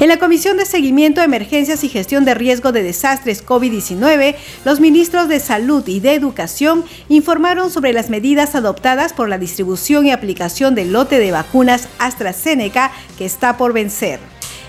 En 0.00 0.08
la 0.08 0.18
Comisión 0.18 0.56
de 0.56 0.64
Seguimiento, 0.64 1.20
Emergencias 1.20 1.84
y 1.84 1.90
Gestión 1.90 2.24
de 2.24 2.32
Riesgo 2.32 2.72
de 2.72 2.82
Desastres 2.82 3.44
COVID-19, 3.44 4.34
los 4.64 4.80
ministros 4.80 5.28
de 5.28 5.40
Salud 5.40 5.86
y 5.86 6.00
de 6.00 6.14
Educación 6.14 6.86
informaron 7.10 7.70
sobre 7.70 7.92
las 7.92 8.08
medidas 8.08 8.54
adoptadas 8.54 9.12
por 9.12 9.28
la 9.28 9.36
distribución 9.36 10.06
y 10.06 10.10
aplicación 10.10 10.74
del 10.74 10.94
lote 10.94 11.18
de 11.18 11.32
vacunas 11.32 11.90
AstraZeneca 11.98 12.92
que 13.18 13.26
está 13.26 13.58
por 13.58 13.74
vencer 13.74 14.20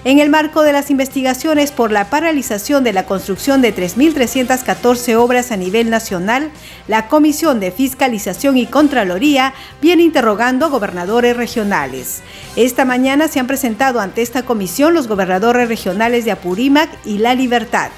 en 0.03 0.19
el 0.19 0.29
marco 0.29 0.63
de 0.63 0.73
las 0.73 0.89
investigaciones 0.89 1.71
por 1.71 1.91
la 1.91 2.09
paralización 2.09 2.83
de 2.83 2.93
la 2.93 3.05
construcción 3.05 3.61
de 3.61 3.75
3.314 3.75 5.15
obras 5.15 5.51
a 5.51 5.57
nivel 5.57 5.89
nacional, 5.89 6.49
la 6.87 7.07
Comisión 7.07 7.59
de 7.59 7.71
Fiscalización 7.71 8.57
y 8.57 8.65
Contraloría 8.65 9.53
viene 9.81 10.03
interrogando 10.03 10.71
gobernadores 10.71 11.37
regionales. 11.37 12.21
Esta 12.55 12.83
mañana 12.83 13.27
se 13.27 13.39
han 13.39 13.47
presentado 13.47 13.99
ante 13.99 14.23
esta 14.23 14.43
comisión 14.43 14.93
los 14.93 15.07
gobernadores 15.07 15.67
regionales 15.67 16.25
de 16.25 16.31
Apurímac 16.31 16.89
y 17.05 17.19
La 17.19 17.35
Libertad. 17.35 17.91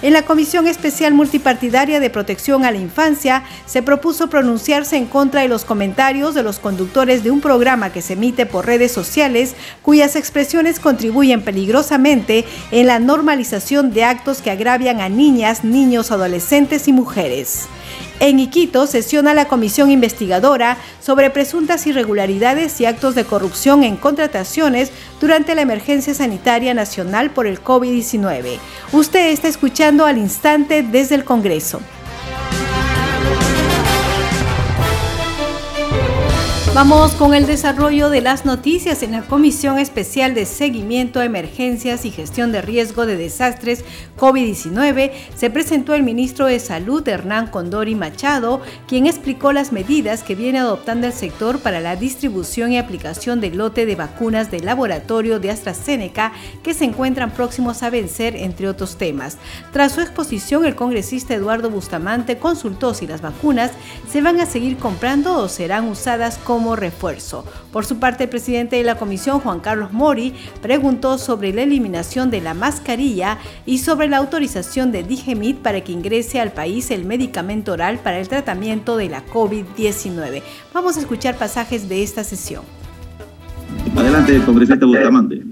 En 0.00 0.12
la 0.12 0.22
Comisión 0.22 0.68
Especial 0.68 1.12
Multipartidaria 1.12 1.98
de 1.98 2.08
Protección 2.08 2.64
a 2.64 2.70
la 2.70 2.78
Infancia 2.78 3.42
se 3.66 3.82
propuso 3.82 4.30
pronunciarse 4.30 4.96
en 4.96 5.06
contra 5.06 5.40
de 5.40 5.48
los 5.48 5.64
comentarios 5.64 6.36
de 6.36 6.44
los 6.44 6.60
conductores 6.60 7.24
de 7.24 7.32
un 7.32 7.40
programa 7.40 7.90
que 7.90 8.00
se 8.00 8.12
emite 8.12 8.46
por 8.46 8.64
redes 8.64 8.92
sociales 8.92 9.56
cuyas 9.82 10.14
expresiones 10.14 10.78
contribuyen 10.78 11.42
peligrosamente 11.42 12.44
en 12.70 12.86
la 12.86 13.00
normalización 13.00 13.92
de 13.92 14.04
actos 14.04 14.40
que 14.40 14.52
agravian 14.52 15.00
a 15.00 15.08
niñas, 15.08 15.64
niños, 15.64 16.12
adolescentes 16.12 16.86
y 16.86 16.92
mujeres. 16.92 17.66
En 18.20 18.40
Iquito 18.40 18.88
sesiona 18.88 19.32
la 19.32 19.46
comisión 19.46 19.92
investigadora 19.92 20.76
sobre 21.00 21.30
presuntas 21.30 21.86
irregularidades 21.86 22.80
y 22.80 22.86
actos 22.86 23.14
de 23.14 23.24
corrupción 23.24 23.84
en 23.84 23.96
contrataciones 23.96 24.90
durante 25.20 25.54
la 25.54 25.62
emergencia 25.62 26.14
sanitaria 26.14 26.74
nacional 26.74 27.30
por 27.30 27.46
el 27.46 27.62
COVID-19. 27.62 28.58
Usted 28.92 29.30
está 29.30 29.46
escuchando 29.46 30.04
al 30.04 30.18
instante 30.18 30.82
desde 30.82 31.14
el 31.14 31.24
Congreso. 31.24 31.80
Vamos 36.78 37.14
con 37.14 37.34
el 37.34 37.48
desarrollo 37.48 38.08
de 38.08 38.20
las 38.20 38.44
noticias 38.44 39.02
en 39.02 39.10
la 39.10 39.22
Comisión 39.22 39.80
Especial 39.80 40.32
de 40.32 40.46
Seguimiento 40.46 41.18
a 41.18 41.24
Emergencias 41.24 42.04
y 42.04 42.12
Gestión 42.12 42.52
de 42.52 42.62
Riesgo 42.62 43.04
de 43.04 43.16
Desastres 43.16 43.84
COVID-19. 44.16 45.10
Se 45.34 45.50
presentó 45.50 45.94
el 45.94 46.04
ministro 46.04 46.46
de 46.46 46.60
Salud, 46.60 47.06
Hernán 47.08 47.48
Condori 47.48 47.96
Machado, 47.96 48.60
quien 48.86 49.08
explicó 49.08 49.52
las 49.52 49.72
medidas 49.72 50.22
que 50.22 50.36
viene 50.36 50.60
adoptando 50.60 51.08
el 51.08 51.12
sector 51.12 51.58
para 51.58 51.80
la 51.80 51.96
distribución 51.96 52.70
y 52.70 52.78
aplicación 52.78 53.40
del 53.40 53.58
lote 53.58 53.84
de 53.84 53.96
vacunas 53.96 54.52
del 54.52 54.64
laboratorio 54.64 55.40
de 55.40 55.50
AstraZeneca 55.50 56.30
que 56.62 56.74
se 56.74 56.84
encuentran 56.84 57.32
próximos 57.32 57.82
a 57.82 57.90
vencer, 57.90 58.36
entre 58.36 58.68
otros 58.68 58.94
temas. 58.98 59.38
Tras 59.72 59.90
su 59.90 60.00
exposición, 60.00 60.64
el 60.64 60.76
congresista 60.76 61.34
Eduardo 61.34 61.70
Bustamante 61.70 62.38
consultó 62.38 62.94
si 62.94 63.08
las 63.08 63.20
vacunas 63.20 63.72
se 64.08 64.22
van 64.22 64.38
a 64.38 64.46
seguir 64.46 64.76
comprando 64.76 65.38
o 65.38 65.48
serán 65.48 65.88
usadas 65.88 66.38
como 66.38 66.67
refuerzo. 66.76 67.44
Por 67.72 67.86
su 67.86 67.98
parte, 67.98 68.24
el 68.24 68.30
presidente 68.30 68.76
de 68.76 68.84
la 68.84 68.96
comisión, 68.96 69.40
Juan 69.40 69.60
Carlos 69.60 69.92
Mori, 69.92 70.34
preguntó 70.62 71.18
sobre 71.18 71.52
la 71.52 71.62
eliminación 71.62 72.30
de 72.30 72.40
la 72.40 72.54
mascarilla 72.54 73.38
y 73.66 73.78
sobre 73.78 74.08
la 74.08 74.18
autorización 74.18 74.92
de 74.92 75.02
Digemit 75.02 75.58
para 75.58 75.82
que 75.82 75.92
ingrese 75.92 76.40
al 76.40 76.52
país 76.52 76.90
el 76.90 77.04
medicamento 77.04 77.72
oral 77.72 77.98
para 77.98 78.18
el 78.18 78.28
tratamiento 78.28 78.96
de 78.96 79.08
la 79.08 79.24
COVID-19. 79.26 80.42
Vamos 80.72 80.96
a 80.96 81.00
escuchar 81.00 81.36
pasajes 81.36 81.88
de 81.88 82.02
esta 82.02 82.24
sesión. 82.24 82.77
Adelante, 83.96 84.40
congresista 84.46 84.86
Bustamante. 84.86 85.42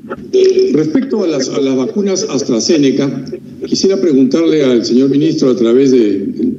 Respecto 0.72 1.24
a 1.24 1.26
las, 1.26 1.50
vacunas 1.76 2.26
AstraZeneca, 2.28 3.24
quisiera 3.66 4.00
preguntarle 4.00 4.64
al 4.64 4.84
señor 4.84 5.10
ministro 5.10 5.50
a 5.50 5.56
través 5.56 5.90
de, 5.90 6.52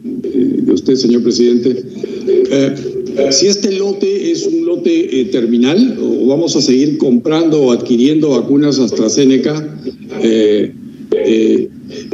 usted, 0.67 0.95
señor 0.95 1.23
presidente, 1.23 1.83
eh, 2.27 2.75
si 3.31 3.47
este 3.47 3.71
lote 3.71 4.31
es 4.31 4.45
un 4.45 4.65
lote 4.65 5.21
eh, 5.21 5.25
terminal 5.25 5.97
o 6.01 6.27
vamos 6.27 6.55
a 6.55 6.61
seguir 6.61 6.97
comprando 6.97 7.61
o 7.61 7.71
adquiriendo 7.71 8.29
vacunas 8.31 8.79
AstraZeneca, 8.79 9.79
eh, 10.21 10.73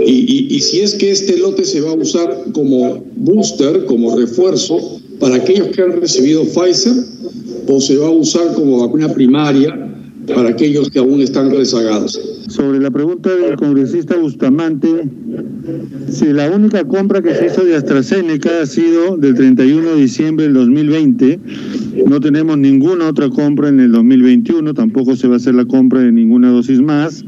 y, 0.06 0.60
si 0.62 0.82
es 0.82 0.94
que 0.96 1.12
este 1.12 1.38
lote 1.38 1.66
se 1.66 1.82
va 1.82 1.92
a 1.92 1.96
usar 1.96 2.46
como 2.54 3.04
booster, 3.16 3.86
como 3.86 4.16
refuerzo 4.18 5.02
para 5.20 5.36
aquellos 5.36 5.68
que 5.70 5.82
han 5.82 6.00
recibido 6.00 6.44
Pfizer, 6.46 6.94
o 7.68 7.82
se 7.82 7.98
va 7.98 8.08
a 8.08 8.12
usar 8.12 8.54
como 8.54 8.80
vacuna 8.80 9.10
primaria 9.14 9.90
para 10.28 10.50
aquellos 10.50 10.90
que 10.90 11.00
aún 11.00 11.22
están 11.22 11.52
rezagados. 11.52 12.20
Sobre 12.54 12.80
la 12.80 12.92
pregunta 12.92 13.36
del 13.36 13.56
congresista 13.56 14.16
Bustamante, 14.16 15.10
si 16.08 16.32
la 16.32 16.52
única 16.52 16.84
compra 16.84 17.20
que 17.20 17.34
se 17.34 17.48
hizo 17.48 17.66
de 17.66 17.76
AstraZeneca 17.76 18.62
ha 18.62 18.68
sido 18.68 19.18
del 19.18 19.34
31 19.34 19.90
de 19.90 19.96
diciembre 19.96 20.46
del 20.46 20.54
2020, 20.54 21.40
no 22.06 22.20
tenemos 22.20 22.60
ninguna 22.60 23.08
otra 23.08 23.30
compra 23.30 23.70
en 23.70 23.80
el 23.80 23.92
2021, 23.92 24.72
tampoco 24.76 25.16
se 25.16 25.28
va 25.28 25.34
a 25.34 25.38
hacer 25.38 25.56
la 25.56 25.66
compra 25.66 26.02
de 26.02 26.12
ninguna 26.12 26.52
dosis 26.52 26.80
más. 26.80 27.26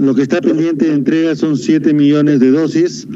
Lo 0.00 0.14
que 0.14 0.22
está 0.22 0.40
pendiente 0.40 0.86
de 0.86 0.94
entrega 0.94 1.34
son 1.34 1.56
7 1.56 1.92
millones 1.92 2.38
de 2.38 2.52
dosis 2.52 3.08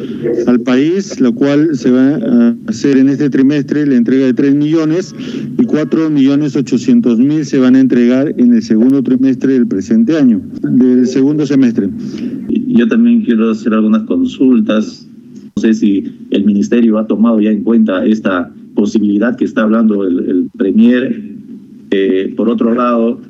al 0.46 0.60
país, 0.60 1.20
lo 1.20 1.32
cual 1.32 1.76
se 1.76 1.92
va 1.92 2.16
a 2.16 2.56
hacer 2.66 2.96
en 2.96 3.08
este 3.08 3.30
trimestre 3.30 3.86
la 3.86 3.94
entrega 3.94 4.26
de 4.26 4.34
3 4.34 4.54
millones 4.56 5.14
y 5.58 5.64
4 5.64 6.10
millones 6.10 6.56
800 6.56 7.18
mil 7.18 7.44
se 7.44 7.58
van 7.58 7.76
a 7.76 7.80
entregar 7.80 8.34
en 8.36 8.54
el 8.54 8.62
segundo 8.62 9.02
trimestre 9.02 9.52
del 9.52 9.66
presente 9.66 10.16
año, 10.16 10.40
del 10.72 11.06
segundo 11.06 11.46
semestre. 11.46 11.88
Yo 12.48 12.88
también 12.88 13.22
quiero 13.22 13.50
hacer 13.50 13.74
algunas 13.74 14.02
consultas. 14.02 15.06
No 15.54 15.60
sé 15.62 15.74
si 15.74 16.04
el 16.30 16.44
ministerio 16.44 16.98
ha 16.98 17.06
tomado 17.06 17.40
ya 17.40 17.50
en 17.50 17.62
cuenta 17.62 18.04
esta 18.04 18.52
posibilidad 18.74 19.36
que 19.36 19.44
está 19.44 19.62
hablando 19.62 20.04
el, 20.04 20.48
Premier. 20.56 21.22
Eh, 21.90 22.32
por 22.36 22.48
otro 22.48 22.74
lado, 22.74 23.20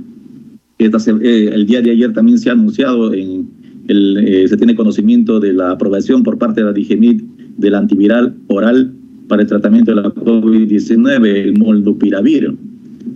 eh, 0.78 1.50
el 1.52 1.66
día 1.66 1.82
de 1.82 1.90
ayer 1.90 2.12
también 2.12 2.38
se 2.38 2.50
ha 2.50 2.52
anunciado, 2.52 3.12
en 3.12 3.48
el, 3.88 4.18
eh, 4.18 4.48
se 4.48 4.56
tiene 4.56 4.76
conocimiento 4.76 5.40
de 5.40 5.52
la 5.52 5.72
aprobación 5.72 6.22
por 6.22 6.38
parte 6.38 6.60
de 6.60 6.66
la 6.66 6.72
DIGEMIT 6.72 7.22
del 7.56 7.74
antiviral 7.74 8.34
oral 8.46 8.92
para 9.28 9.42
el 9.42 9.48
tratamiento 9.48 9.94
de 9.94 10.02
la 10.02 10.14
COVID-19, 10.14 11.26
el 11.26 11.58
moldupiravir. 11.58 12.54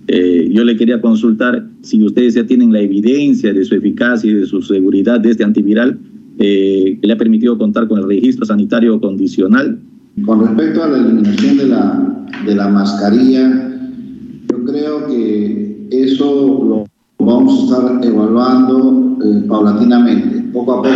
Eh, 0.09 0.49
yo 0.53 0.65
le 0.65 0.77
quería 0.77 1.01
consultar 1.01 1.67
si 1.83 2.03
ustedes 2.05 2.35
ya 2.35 2.47
tienen 2.47 2.73
la 2.73 2.81
evidencia 2.81 3.53
de 3.53 3.65
su 3.65 3.75
eficacia 3.75 4.31
y 4.31 4.35
de 4.35 4.47
su 4.47 4.63
seguridad 4.63 5.21
de 5.21 5.31
este 5.31 5.45
antiviral 5.45 5.99
eh, 6.39 6.99
que 7.01 7.07
le 7.07 7.13
ha 7.13 7.19
permitido 7.19 7.59
contar 7.59 7.89
con 7.89 7.99
el 7.99 8.07
registro 8.07 8.45
sanitario 8.47 9.01
condicional. 9.01 9.79
Con 10.25 10.47
respecto 10.47 10.83
a 10.83 10.89
la 10.89 10.99
eliminación 10.99 11.59
de 11.59 11.67
la, 11.67 12.27
de 12.47 12.55
la 12.55 12.69
mascarilla, 12.69 13.71
yo 14.51 14.65
creo 14.65 15.07
que 15.09 15.89
eso 15.91 16.87
lo 17.19 17.25
vamos 17.25 17.61
a 17.61 17.65
estar 17.65 18.05
evaluando 18.05 19.19
eh, 19.25 19.45
paulatinamente. 19.49 20.45
Poco 20.53 20.73
a 20.73 20.83
poco, 20.83 20.95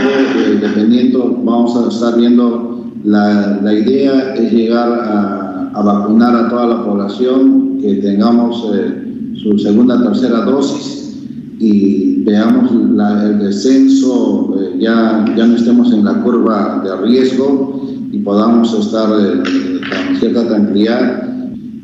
dependiendo, 0.61 1.41
vamos 1.45 1.77
a 1.77 1.89
estar 1.89 2.19
viendo, 2.19 2.93
la, 3.05 3.61
la 3.63 3.75
idea 3.75 4.35
es 4.35 4.53
llegar 4.53 4.93
a 4.93 5.51
a 5.75 5.83
vacunar 5.83 6.35
a 6.35 6.49
toda 6.49 6.67
la 6.67 6.85
población, 6.85 7.70
que 7.81 7.95
tengamos 7.97 8.67
eh, 8.75 9.35
su 9.35 9.59
segunda, 9.59 10.03
tercera 10.03 10.45
dosis 10.45 11.17
y 11.59 12.23
veamos 12.23 12.71
el 12.73 13.39
descenso, 13.39 14.57
eh, 14.61 14.77
ya, 14.81 15.25
ya 15.37 15.47
no 15.47 15.57
estemos 15.57 15.93
en 15.93 16.05
la 16.05 16.23
curva 16.23 16.83
de 16.85 17.07
riesgo 17.07 17.87
y 18.13 18.19
podamos 18.19 18.73
estar 18.79 19.09
eh, 19.19 19.43
con 19.89 20.17
cierta 20.17 20.47
tranquilidad. 20.49 21.29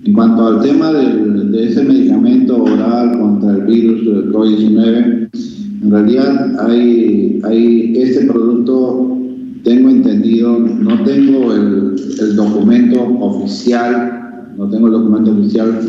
En 0.05 0.13
cuanto 0.13 0.47
al 0.47 0.61
tema 0.61 0.93
de 0.93 1.67
ese 1.67 1.83
medicamento 1.83 2.63
oral 2.63 3.19
contra 3.19 3.57
el 3.57 3.63
virus 3.63 4.05
del 4.05 4.33
COVID-19, 4.33 5.29
en 5.83 5.91
realidad 5.91 6.61
hay, 6.69 7.41
hay 7.45 7.93
este 7.97 8.27
producto 8.27 9.17
tengo 9.67 9.91
entendido, 9.91 10.61
no 10.61 11.03
tengo 11.03 11.53
el, 11.53 12.37
documento 12.37 13.03
oficial, 13.19 14.26
no 14.57 14.69
tengo 14.69 14.87
el 14.87 14.93
documento 14.95 15.33
oficial, 15.33 15.81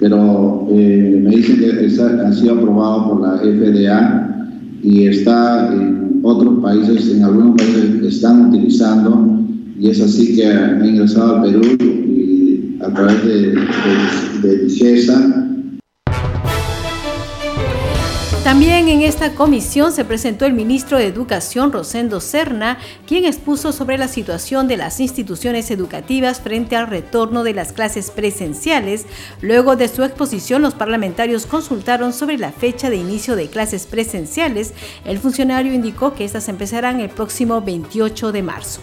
pero 0.00 0.66
eh, 0.70 1.20
me 1.22 1.36
dicen 1.36 1.58
que 1.58 1.86
ha 1.86 2.32
sido 2.32 2.54
aprobado 2.54 3.10
por 3.10 3.20
la 3.22 3.38
FDA 3.38 4.50
y 4.82 5.06
está 5.06 5.72
en 5.72 6.20
otros 6.22 6.60
países, 6.60 7.14
en 7.14 7.24
algunos 7.24 7.56
países 7.56 8.02
están 8.02 8.48
utilizando 8.48 9.40
y 9.78 9.90
es 9.90 10.00
así 10.00 10.36
que 10.36 10.46
ha 10.46 10.86
ingresado 10.86 11.36
al 11.36 11.42
Perú 11.42 11.62
y 11.80 12.78
a 12.80 12.92
través 12.92 13.24
de, 13.24 13.54
de, 14.42 14.48
de 14.48 14.68
también 18.46 18.86
en 18.86 19.02
esta 19.02 19.34
comisión 19.34 19.90
se 19.90 20.04
presentó 20.04 20.46
el 20.46 20.52
ministro 20.52 20.98
de 20.98 21.06
Educación, 21.06 21.72
Rosendo 21.72 22.20
Serna, 22.20 22.78
quien 23.04 23.24
expuso 23.24 23.72
sobre 23.72 23.98
la 23.98 24.06
situación 24.06 24.68
de 24.68 24.76
las 24.76 25.00
instituciones 25.00 25.68
educativas 25.72 26.40
frente 26.40 26.76
al 26.76 26.86
retorno 26.86 27.42
de 27.42 27.54
las 27.54 27.72
clases 27.72 28.12
presenciales. 28.12 29.04
Luego 29.42 29.74
de 29.74 29.88
su 29.88 30.04
exposición, 30.04 30.62
los 30.62 30.74
parlamentarios 30.74 31.44
consultaron 31.44 32.12
sobre 32.12 32.38
la 32.38 32.52
fecha 32.52 32.88
de 32.88 32.94
inicio 32.94 33.34
de 33.34 33.48
clases 33.48 33.84
presenciales. 33.84 34.74
El 35.04 35.18
funcionario 35.18 35.72
indicó 35.72 36.14
que 36.14 36.24
estas 36.24 36.48
empezarán 36.48 37.00
el 37.00 37.10
próximo 37.10 37.62
28 37.62 38.30
de 38.30 38.42
marzo. 38.44 38.80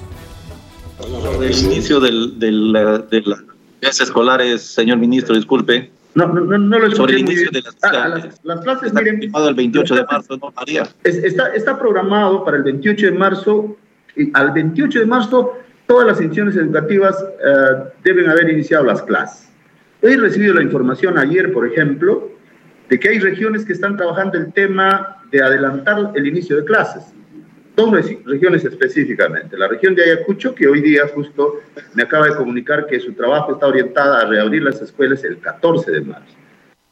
El 1.41 1.57
inicio 1.57 2.01
del, 2.01 2.37
del, 2.37 2.73
de 3.09 3.21
las 3.21 3.43
clases 3.79 4.01
escolares, 4.01 4.61
señor 4.61 4.97
ministro, 4.97 5.33
disculpe, 5.33 5.92
no, 6.15 6.27
no, 6.27 6.57
no, 6.57 6.79
lo 6.79 6.91
Sobre 6.91 7.13
el 7.13 7.19
inicio 7.19 7.49
de 7.51 7.61
las, 7.61 7.75
ah, 7.83 8.07
las, 8.07 8.39
las, 8.43 8.61
clases, 8.61 8.87
está 8.87 9.01
miren. 9.01 9.31
el 9.33 9.55
28 9.55 9.95
de 9.95 10.03
marzo, 10.03 10.37
¿no, 10.37 10.53
María? 10.55 10.87
está, 11.03 11.47
está 11.53 11.79
programado 11.79 12.43
para 12.45 12.57
el 12.57 12.63
28 12.63 13.05
de 13.07 13.11
marzo. 13.11 13.77
Y 14.15 14.29
al 14.35 14.51
28 14.51 14.99
de 14.99 15.05
marzo, 15.07 15.53
todas 15.87 16.05
las 16.05 16.21
instituciones 16.21 16.55
educativas 16.55 17.17
uh, 17.19 17.85
deben 18.03 18.29
haber 18.29 18.49
iniciado 18.49 18.83
las 18.83 19.01
clases. 19.01 19.49
He 20.03 20.15
recibido 20.17 20.53
la 20.53 20.61
información 20.61 21.17
ayer, 21.17 21.51
por 21.51 21.65
ejemplo, 21.65 22.29
de 22.89 22.99
que 22.99 23.09
hay 23.09 23.19
regiones 23.19 23.65
que 23.65 23.73
están 23.73 23.97
trabajando 23.97 24.37
el 24.37 24.53
tema 24.53 25.17
de 25.31 25.41
adelantar 25.41 26.11
el 26.13 26.27
inicio 26.27 26.57
de 26.57 26.65
clases 26.65 27.13
dos 27.75 27.91
regiones 28.25 28.65
específicamente. 28.65 29.57
La 29.57 29.67
región 29.67 29.95
de 29.95 30.03
Ayacucho, 30.03 30.53
que 30.53 30.67
hoy 30.67 30.81
día 30.81 31.07
justo 31.13 31.61
me 31.95 32.03
acaba 32.03 32.27
de 32.27 32.35
comunicar 32.35 32.85
que 32.85 32.99
su 32.99 33.13
trabajo 33.13 33.53
está 33.53 33.67
orientada 33.67 34.21
a 34.21 34.25
reabrir 34.25 34.63
las 34.63 34.81
escuelas 34.81 35.23
el 35.23 35.39
14 35.39 35.91
de 35.91 36.01
marzo. 36.01 36.35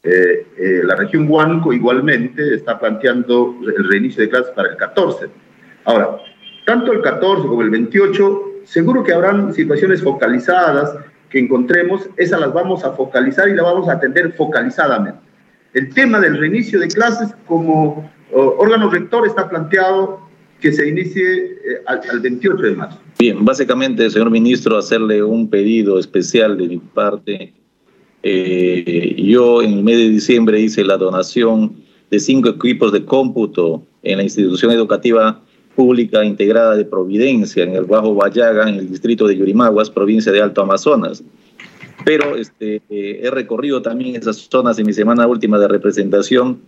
Eh, 0.03 0.47
eh, 0.57 0.81
la 0.83 0.95
región 0.95 1.29
Huanco 1.29 1.71
igualmente 1.71 2.55
está 2.55 2.79
planteando 2.79 3.55
el 3.63 3.87
reinicio 3.87 4.23
de 4.23 4.29
clases 4.29 4.51
para 4.55 4.69
el 4.69 4.77
14. 4.77 5.27
Ahora, 5.85 6.17
tanto 6.65 6.91
el 6.91 7.01
14 7.01 7.47
como 7.47 7.61
el 7.61 7.69
28, 7.69 8.61
seguro 8.63 9.03
que 9.03 9.13
habrán 9.13 9.53
situaciones 9.53 10.01
focalizadas 10.01 10.97
que 11.29 11.39
encontremos, 11.39 12.09
esas 12.17 12.39
las 12.39 12.51
vamos 12.51 12.83
a 12.83 12.93
focalizar 12.93 13.47
y 13.47 13.53
las 13.53 13.63
vamos 13.63 13.87
a 13.87 13.93
atender 13.93 14.33
focalizadamente. 14.33 15.19
El 15.73 15.93
tema 15.93 16.19
del 16.19 16.37
reinicio 16.37 16.79
de 16.79 16.87
clases 16.87 17.33
como 17.45 18.11
órgano 18.33 18.89
rector 18.89 19.27
está 19.27 19.47
planteado 19.47 20.30
que 20.61 20.71
se 20.71 20.87
inicie 20.87 21.23
eh, 21.23 21.81
al, 21.87 22.19
28 22.19 22.57
de 22.61 22.75
marzo. 22.75 22.99
Bien, 23.19 23.43
básicamente, 23.43 24.09
señor 24.09 24.29
ministro, 24.29 24.77
hacerle 24.77 25.21
un 25.23 25.49
pedido 25.49 25.99
especial 25.99 26.57
de 26.57 26.67
mi 26.67 26.77
parte. 26.77 27.53
Eh, 28.23 29.15
yo 29.17 29.63
en 29.63 29.73
el 29.73 29.83
mes 29.83 29.97
de 29.97 30.09
diciembre 30.09 30.59
hice 30.59 30.83
la 30.83 30.97
donación 30.97 31.73
de 32.11 32.19
cinco 32.19 32.49
equipos 32.49 32.91
de 32.91 33.03
cómputo 33.03 33.83
en 34.03 34.17
la 34.17 34.23
institución 34.23 34.71
educativa 34.71 35.41
pública 35.75 36.23
integrada 36.23 36.75
de 36.75 36.85
Providencia, 36.85 37.63
en 37.63 37.75
el 37.75 37.85
Bajo 37.85 38.13
Vallaga, 38.13 38.69
en 38.69 38.75
el 38.75 38.89
distrito 38.89 39.27
de 39.27 39.37
Yurimaguas, 39.37 39.89
provincia 39.89 40.31
de 40.31 40.41
Alto 40.41 40.61
Amazonas. 40.61 41.23
Pero 42.06 42.36
este, 42.36 42.81
eh, 42.89 43.21
he 43.24 43.30
recorrido 43.30 43.81
también 43.81 44.15
esas 44.15 44.38
zonas 44.38 44.80
en 44.80 44.86
mi 44.86 44.94
semana 44.94 45.27
última 45.27 45.59
de 45.59 45.68
representación 45.68 46.59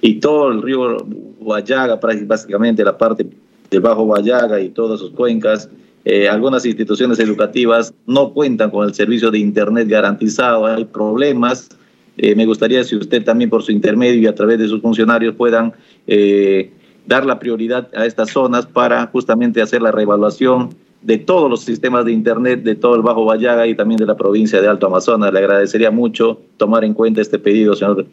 y 0.00 0.14
todo 0.14 0.50
el 0.50 0.62
río 0.62 0.98
Guayaga, 1.40 1.98
básicamente 2.26 2.84
la 2.84 2.96
parte 2.96 3.26
del 3.70 3.80
Bajo 3.80 4.04
Guayaga 4.04 4.60
y 4.60 4.70
todas 4.70 5.00
sus 5.00 5.10
cuencas, 5.10 5.68
eh, 6.04 6.28
algunas 6.28 6.64
instituciones 6.64 7.18
educativas 7.18 7.92
no 8.06 8.32
cuentan 8.32 8.70
con 8.70 8.86
el 8.86 8.94
servicio 8.94 9.30
de 9.30 9.38
Internet 9.40 9.88
garantizado, 9.88 10.64
hay 10.66 10.84
problemas. 10.84 11.68
Eh, 12.16 12.34
me 12.34 12.46
gustaría 12.46 12.82
si 12.82 12.96
usted 12.96 13.24
también 13.24 13.50
por 13.50 13.62
su 13.62 13.72
intermedio 13.72 14.22
y 14.22 14.26
a 14.26 14.34
través 14.34 14.58
de 14.58 14.68
sus 14.68 14.80
funcionarios 14.80 15.34
puedan 15.34 15.72
eh, 16.06 16.70
dar 17.06 17.26
la 17.26 17.38
prioridad 17.38 17.88
a 17.94 18.06
estas 18.06 18.30
zonas 18.30 18.66
para 18.66 19.06
justamente 19.08 19.60
hacer 19.60 19.82
la 19.82 19.92
reevaluación 19.92 20.70
de 21.02 21.18
todos 21.18 21.48
los 21.48 21.60
sistemas 21.60 22.04
de 22.04 22.12
Internet 22.12 22.62
de 22.62 22.74
todo 22.74 22.96
el 22.96 23.02
Bajo 23.02 23.22
Guayaga 23.22 23.66
y 23.66 23.74
también 23.74 23.98
de 23.98 24.06
la 24.06 24.16
provincia 24.16 24.60
de 24.60 24.68
Alto 24.68 24.86
Amazonas. 24.86 25.32
Le 25.32 25.38
agradecería 25.38 25.90
mucho 25.90 26.40
tomar 26.56 26.84
en 26.84 26.94
cuenta 26.94 27.20
este 27.20 27.38
pedido, 27.38 27.74
señor 27.74 28.06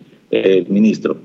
ministro. 0.67 1.17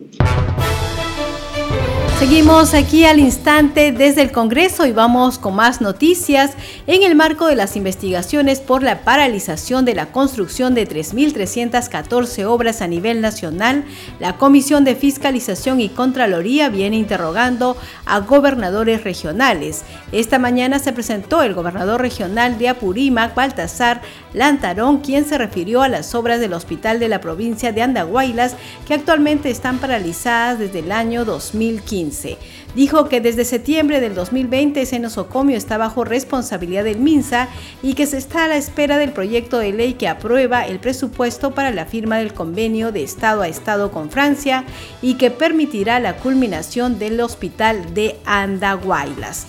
Seguimos 2.20 2.75
aquí 2.75 3.06
al 3.06 3.19
instante 3.19 3.93
desde 3.93 4.20
el 4.20 4.31
Congreso 4.31 4.84
y 4.84 4.93
vamos 4.93 5.38
con 5.38 5.56
más 5.56 5.81
noticias. 5.81 6.52
En 6.87 7.02
el 7.02 7.14
marco 7.14 7.46
de 7.46 7.56
las 7.56 7.76
investigaciones 7.76 8.61
por 8.61 8.82
la 8.82 9.05
paralización 9.05 9.87
de 9.87 9.94
la 9.94 10.12
construcción 10.12 10.75
de 10.75 10.87
3.314 10.87 12.44
obras 12.44 12.82
a 12.82 12.88
nivel 12.88 13.22
nacional, 13.22 13.87
la 14.19 14.37
Comisión 14.37 14.84
de 14.84 14.96
Fiscalización 14.96 15.81
y 15.81 15.88
Contraloría 15.88 16.69
viene 16.69 16.99
interrogando 16.99 17.78
a 18.05 18.20
gobernadores 18.20 19.02
regionales. 19.02 19.82
Esta 20.12 20.38
mañana 20.38 20.78
se 20.78 20.93
presentó 20.93 21.43
el 21.43 21.55
gobernador 21.55 22.02
regional 22.02 22.58
de 22.58 22.69
Apurímac, 22.69 23.34
Baltasar 23.34 24.02
Lantarón, 24.32 24.98
quien 24.98 25.24
se 25.24 25.38
refirió 25.38 25.82
a 25.82 25.88
las 25.88 26.14
obras 26.14 26.40
del 26.40 26.52
hospital 26.52 27.00
de 27.00 27.08
la 27.08 27.20
provincia 27.20 27.72
de 27.72 27.82
Andahuaylas 27.82 28.56
que 28.86 28.94
actualmente 28.94 29.50
están 29.50 29.78
paralizadas 29.78 30.58
desde 30.58 30.80
el 30.80 30.92
año 30.92 31.24
2015. 31.24 32.38
Dijo 32.74 33.08
que 33.08 33.20
desde 33.20 33.44
septiembre 33.44 34.00
del 34.00 34.14
2020 34.14 34.82
ese 34.82 35.00
nosocomio 35.00 35.56
está 35.56 35.76
bajo 35.76 36.04
responsabilidad 36.04 36.84
del 36.84 37.00
MINSA 37.00 37.48
y 37.82 37.94
que 37.94 38.06
se 38.06 38.18
está 38.18 38.44
a 38.44 38.48
la 38.48 38.56
espera 38.56 38.96
del 38.96 39.12
proyecto 39.12 39.58
de 39.58 39.72
ley 39.72 39.94
que 39.94 40.06
aprueba 40.06 40.66
el 40.66 40.78
presupuesto 40.78 41.50
para 41.52 41.72
la 41.72 41.86
firma 41.86 42.18
del 42.18 42.32
convenio 42.32 42.92
de 42.92 43.02
Estado 43.02 43.42
a 43.42 43.48
Estado 43.48 43.90
con 43.90 44.10
Francia 44.10 44.64
y 45.02 45.14
que 45.14 45.30
permitirá 45.30 45.98
la 45.98 46.16
culminación 46.16 46.98
del 46.98 47.20
hospital 47.20 47.92
de 47.94 48.18
Andahuaylas. 48.24 49.46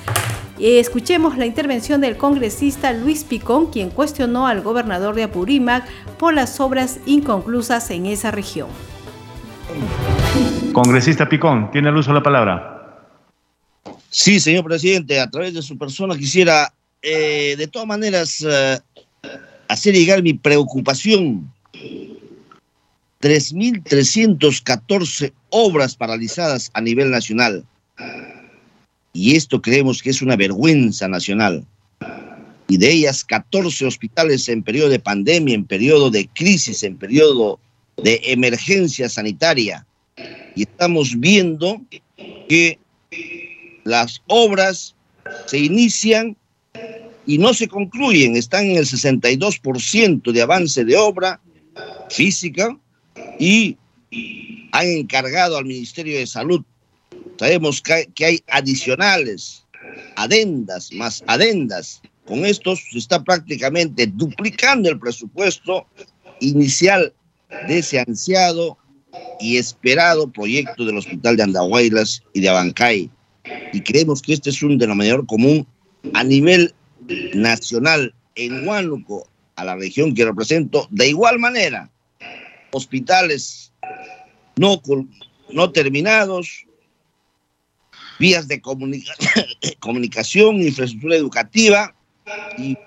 Escuchemos 0.64 1.40
la 1.40 1.48
intervención 1.48 2.02
del 2.02 2.18
congresista 2.18 2.94
Luis 2.94 3.24
Picón, 3.24 3.72
quien 3.72 3.90
cuestionó 3.90 4.46
al 4.46 4.62
gobernador 4.62 5.16
de 5.16 5.24
Apurímac 5.24 5.90
por 6.20 6.36
las 6.36 6.60
obras 6.60 7.00
inconclusas 7.08 7.90
en 7.90 8.06
esa 8.06 8.30
región. 8.30 8.70
Congresista 10.72 11.28
Picón, 11.28 11.72
tiene 11.72 11.90
el 11.90 11.96
uso 11.96 12.12
de 12.12 12.16
la 12.16 12.22
palabra. 12.22 13.08
Sí, 14.12 14.40
señor 14.40 14.66
presidente, 14.66 15.20
a 15.20 15.28
través 15.28 15.56
de 15.56 15.64
su 15.64 15.80
persona 15.80 16.16
quisiera, 16.16 16.72
eh, 17.02 17.56
de 17.58 17.68
todas 17.68 17.88
maneras, 17.88 18.46
eh, 18.48 18.80
hacer 19.68 19.96
llegar 19.96 20.22
mi 20.22 20.36
preocupación. 20.36 21.52
3.314 23.20 25.34
obras 25.50 25.96
paralizadas 25.96 26.70
a 26.76 26.82
nivel 26.82 27.10
nacional. 27.10 27.66
Y 29.14 29.36
esto 29.36 29.62
creemos 29.62 30.02
que 30.02 30.10
es 30.10 30.22
una 30.22 30.36
vergüenza 30.36 31.08
nacional. 31.08 31.66
Y 32.68 32.78
de 32.78 32.92
ellas 32.92 33.24
14 33.26 33.86
hospitales 33.86 34.48
en 34.48 34.64
periodo 34.64 34.90
de 34.90 35.00
pandemia, 35.00 35.56
en 35.56 35.66
periodo 35.66 36.10
de 36.10 36.30
crisis, 36.34 36.84
en 36.84 36.98
periodo 36.98 37.60
de 37.98 38.22
emergencia 38.26 39.10
sanitaria 39.10 39.86
y 40.56 40.64
estamos 40.64 41.20
viendo 41.20 41.82
que 42.48 42.80
las 43.84 44.22
obras 44.28 44.96
se 45.46 45.60
inician 45.60 46.36
y 47.26 47.38
no 47.38 47.54
se 47.54 47.68
concluyen, 47.68 48.36
están 48.36 48.66
en 48.66 48.78
el 48.78 48.86
62% 48.86 50.32
de 50.32 50.42
avance 50.42 50.84
de 50.84 50.98
obra 50.98 51.40
física 52.10 52.78
y 53.40 53.78
han 54.72 54.88
encargado 54.88 55.58
al 55.58 55.66
Ministerio 55.66 56.18
de 56.18 56.28
Salud. 56.28 56.64
Sabemos 57.38 57.82
que 57.82 58.26
hay, 58.26 58.44
adicionales, 58.48 59.66
adendas, 60.16 60.92
más 60.94 61.24
adendas. 61.28 62.02
Con 62.26 62.46
esto 62.46 62.76
se 62.76 62.98
está 62.98 63.24
prácticamente 63.24 64.08
duplicando 64.08 64.90
el 64.90 65.00
presupuesto 65.00 65.88
inicial 66.40 67.14
de 67.68 67.80
ese 67.80 68.00
ansiado 68.00 68.78
y 69.40 69.58
esperado 69.58 70.32
proyecto 70.32 70.86
del 70.86 70.98
Hospital 70.98 71.36
de 71.36 71.44
Andahuaylas 71.44 72.24
y 72.34 72.42
de 72.42 72.50
Abancay. 72.50 73.10
Y 73.74 73.82
creemos 73.82 74.22
que 74.22 74.34
este 74.34 74.52
es 74.52 74.62
un 74.62 74.78
denominador 74.78 75.26
común 75.26 75.68
a 76.14 76.24
nivel 76.24 76.74
nacional 77.34 78.14
en 78.36 78.68
Huánuco, 78.68 79.28
a 79.56 79.66
la 79.66 79.76
región 79.76 80.14
que 80.14 80.26
represento, 80.26 80.88
de 80.92 81.10
igual 81.10 81.40
manera, 81.40 81.90
hospitales 82.72 83.74
no, 84.58 84.82
no 85.52 85.72
terminados, 85.72 86.66
vías 88.22 88.48
de 88.48 88.62
comunicación, 89.80 90.62
infraestructura 90.62 91.16
educativa 91.16 91.94
y 92.58 92.78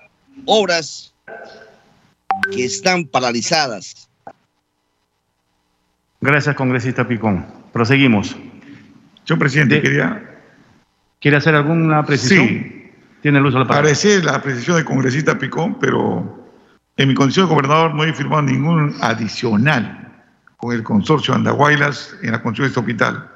obras 0.45 1.13
que 2.51 2.65
están 2.65 3.05
paralizadas 3.05 4.09
Gracias, 6.21 6.55
congresista 6.55 7.07
Picón. 7.07 7.45
Proseguimos. 7.71 8.35
Yo, 9.27 9.37
presidente, 9.37 9.79
quería, 9.79 10.39
¿Quiere 11.21 11.37
hacer 11.37 11.53
alguna 11.53 12.03
precisión? 12.03 12.47
Sí. 12.47 12.91
Tiene 13.21 13.37
el 13.37 13.45
uso 13.45 13.57
de 13.57 13.63
la 13.63 13.67
palabra. 13.67 13.89
Parece 13.89 14.23
la 14.23 14.41
precisión 14.41 14.77
del 14.77 14.85
congresista 14.85 15.37
Picón, 15.37 15.77
pero 15.79 16.49
en 16.97 17.07
mi 17.07 17.13
condición 17.13 17.45
de 17.45 17.53
gobernador 17.53 17.93
no 17.93 18.03
he 18.03 18.11
firmado 18.11 18.41
ningún 18.41 18.95
adicional 19.01 20.23
con 20.57 20.73
el 20.73 20.81
consorcio 20.81 21.35
Andahuaylas 21.35 22.15
en 22.23 22.31
la 22.31 22.41
construcción 22.41 22.65
de 22.65 22.67
este 22.69 22.79
hospital. 22.79 23.29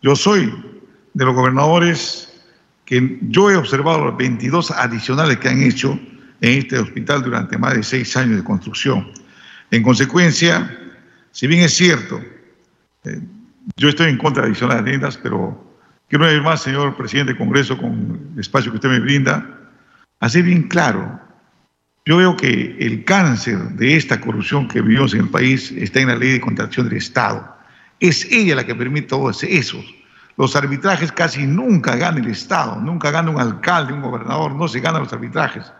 Yo 0.00 0.16
soy 0.16 0.71
de 1.14 1.24
los 1.24 1.34
gobernadores 1.34 2.28
que 2.84 3.18
yo 3.22 3.50
he 3.50 3.56
observado 3.56 4.04
los 4.04 4.16
22 4.16 4.70
adicionales 4.70 5.38
que 5.38 5.48
han 5.48 5.62
hecho 5.62 5.98
en 6.40 6.58
este 6.58 6.78
hospital 6.78 7.22
durante 7.22 7.56
más 7.56 7.74
de 7.74 7.82
seis 7.82 8.16
años 8.16 8.36
de 8.36 8.44
construcción. 8.44 9.10
En 9.70 9.82
consecuencia, 9.82 10.78
si 11.30 11.46
bien 11.46 11.62
es 11.62 11.74
cierto, 11.74 12.20
eh, 13.04 13.20
yo 13.76 13.88
estoy 13.88 14.10
en 14.10 14.18
contra 14.18 14.42
de 14.42 14.48
adicionales 14.48 14.84
tiendas, 14.84 15.16
pero 15.16 15.78
quiero 16.08 16.24
una 16.24 16.34
vez 16.34 16.42
más, 16.42 16.62
señor 16.62 16.96
presidente 16.96 17.32
del 17.32 17.38
Congreso, 17.38 17.78
con 17.78 18.32
el 18.34 18.40
espacio 18.40 18.70
que 18.70 18.76
usted 18.76 18.90
me 18.90 19.00
brinda, 19.00 19.60
hacer 20.20 20.42
bien 20.42 20.64
claro. 20.64 21.20
Yo 22.04 22.16
veo 22.16 22.36
que 22.36 22.76
el 22.80 23.04
cáncer 23.04 23.58
de 23.76 23.96
esta 23.96 24.20
corrupción 24.20 24.66
que 24.66 24.80
vivimos 24.80 25.14
en 25.14 25.20
el 25.20 25.28
país 25.28 25.70
está 25.70 26.00
en 26.00 26.08
la 26.08 26.16
ley 26.16 26.32
de 26.32 26.40
contratación 26.40 26.88
del 26.88 26.98
Estado. 26.98 27.56
Es 28.00 28.24
ella 28.32 28.56
la 28.56 28.66
que 28.66 28.74
permite 28.74 29.06
todo 29.06 29.30
eso. 29.30 29.82
Los 30.36 30.56
arbitrajes 30.56 31.12
casi 31.12 31.46
nunca 31.46 31.94
gana 31.96 32.18
el 32.18 32.28
Estado, 32.28 32.76
nunca 32.76 33.10
gana 33.10 33.30
un 33.30 33.40
alcalde, 33.40 33.92
un 33.92 34.00
gobernador, 34.00 34.54
no 34.54 34.66
se 34.66 34.80
ganan 34.80 35.02
los 35.02 35.12
arbitrajes. 35.12 35.70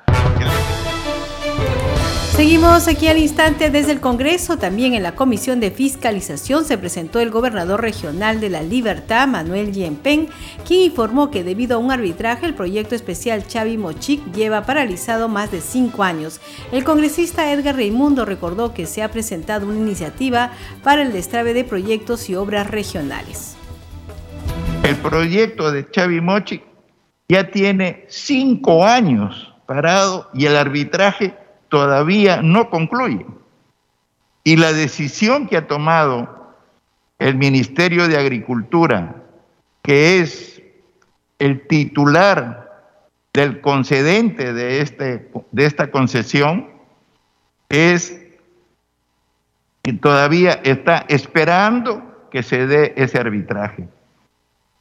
Seguimos 2.36 2.88
aquí 2.88 3.08
al 3.08 3.18
instante 3.18 3.70
desde 3.70 3.92
el 3.92 4.00
Congreso. 4.00 4.56
También 4.56 4.94
en 4.94 5.02
la 5.02 5.14
Comisión 5.14 5.60
de 5.60 5.70
Fiscalización 5.70 6.64
se 6.64 6.76
presentó 6.76 7.20
el 7.20 7.30
gobernador 7.30 7.80
regional 7.80 8.40
de 8.40 8.50
la 8.50 8.62
Libertad, 8.62 9.28
Manuel 9.28 9.72
Yempen, 9.72 10.28
quien 10.66 10.80
informó 10.80 11.30
que 11.30 11.44
debido 11.44 11.76
a 11.76 11.78
un 11.78 11.92
arbitraje 11.92 12.46
el 12.46 12.54
proyecto 12.54 12.94
especial 12.94 13.46
Chavi 13.46 13.76
Mochic 13.78 14.32
lleva 14.32 14.66
paralizado 14.66 15.28
más 15.28 15.50
de 15.50 15.60
cinco 15.60 16.02
años. 16.02 16.40
El 16.72 16.84
congresista 16.84 17.52
Edgar 17.52 17.76
Reimundo 17.76 18.24
recordó 18.24 18.74
que 18.74 18.86
se 18.86 19.02
ha 19.02 19.10
presentado 19.10 19.66
una 19.66 19.78
iniciativa 19.78 20.52
para 20.82 21.02
el 21.02 21.12
destrabe 21.12 21.54
de 21.54 21.64
proyectos 21.64 22.28
y 22.28 22.34
obras 22.34 22.70
regionales. 22.70 23.56
El 24.82 24.96
proyecto 24.96 25.70
de 25.70 25.88
Chavi 25.90 26.20
Mochic 26.20 26.62
ya 27.28 27.50
tiene 27.50 28.04
cinco 28.08 28.84
años 28.84 29.54
parado 29.66 30.28
y 30.34 30.46
el 30.46 30.56
arbitraje 30.56 31.34
todavía 31.68 32.42
no 32.42 32.68
concluye. 32.68 33.24
Y 34.44 34.56
la 34.56 34.72
decisión 34.72 35.46
que 35.46 35.56
ha 35.56 35.68
tomado 35.68 36.56
el 37.18 37.36
Ministerio 37.36 38.08
de 38.08 38.18
Agricultura, 38.18 39.22
que 39.82 40.20
es 40.20 40.60
el 41.38 41.66
titular 41.68 42.70
del 43.32 43.60
concedente 43.60 44.52
de, 44.52 44.80
este, 44.80 45.30
de 45.52 45.64
esta 45.64 45.90
concesión, 45.90 46.68
es 47.68 48.20
que 49.82 49.92
todavía 49.92 50.60
está 50.64 51.06
esperando 51.08 52.28
que 52.30 52.42
se 52.42 52.66
dé 52.66 52.92
ese 52.96 53.18
arbitraje. 53.18 53.88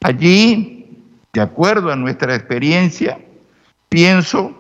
Allí, 0.04 0.88
de 1.34 1.42
acuerdo 1.42 1.92
a 1.92 1.96
nuestra 1.96 2.36
experiencia, 2.36 3.20
pienso 3.90 4.58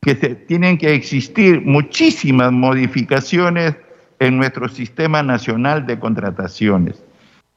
que 0.00 0.14
tienen 0.14 0.78
que 0.78 0.94
existir 0.94 1.62
muchísimas 1.62 2.52
modificaciones 2.52 3.74
en 4.18 4.36
nuestro 4.36 4.68
sistema 4.68 5.22
nacional 5.22 5.86
de 5.86 5.98
contrataciones. 5.98 7.02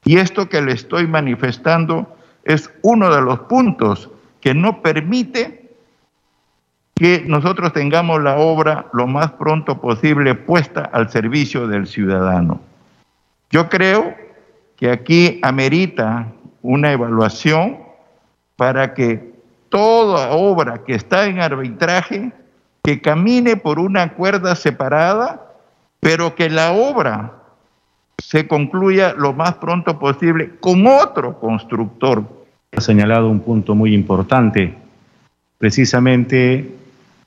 Y 0.04 0.16
esto 0.16 0.48
que 0.48 0.62
le 0.62 0.72
estoy 0.72 1.06
manifestando 1.06 2.16
es 2.44 2.70
uno 2.82 3.14
de 3.14 3.20
los 3.20 3.40
puntos 3.40 4.10
que 4.40 4.54
no 4.54 4.80
permite 4.82 5.68
que 6.94 7.22
nosotros 7.26 7.72
tengamos 7.72 8.22
la 8.22 8.38
obra 8.38 8.86
lo 8.92 9.06
más 9.06 9.32
pronto 9.32 9.80
posible 9.80 10.34
puesta 10.34 10.82
al 10.92 11.10
servicio 11.10 11.68
del 11.68 11.86
ciudadano. 11.86 12.60
Yo 13.50 13.68
creo 13.68 14.16
que 14.76 14.90
aquí 14.90 15.38
amerita 15.42 16.26
una 16.68 16.92
evaluación 16.92 17.78
para 18.56 18.92
que 18.92 19.32
toda 19.70 20.32
obra 20.32 20.84
que 20.84 20.94
está 20.94 21.24
en 21.24 21.40
arbitraje, 21.40 22.30
que 22.84 23.00
camine 23.00 23.56
por 23.56 23.78
una 23.78 24.12
cuerda 24.12 24.54
separada, 24.54 25.46
pero 25.98 26.34
que 26.34 26.50
la 26.50 26.72
obra 26.72 27.32
se 28.18 28.46
concluya 28.46 29.14
lo 29.16 29.32
más 29.32 29.54
pronto 29.54 29.98
posible 29.98 30.56
con 30.60 30.86
otro 30.86 31.40
constructor. 31.40 32.22
Ha 32.76 32.82
señalado 32.82 33.30
un 33.30 33.40
punto 33.40 33.74
muy 33.74 33.94
importante, 33.94 34.74
precisamente 35.56 36.70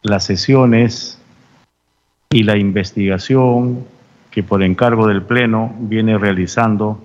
las 0.04 0.24
sesiones 0.24 1.20
y 2.30 2.44
la 2.44 2.58
investigación 2.58 3.86
que 4.30 4.44
por 4.44 4.62
encargo 4.62 5.08
del 5.08 5.24
Pleno 5.24 5.74
viene 5.80 6.20
realizando 6.20 7.02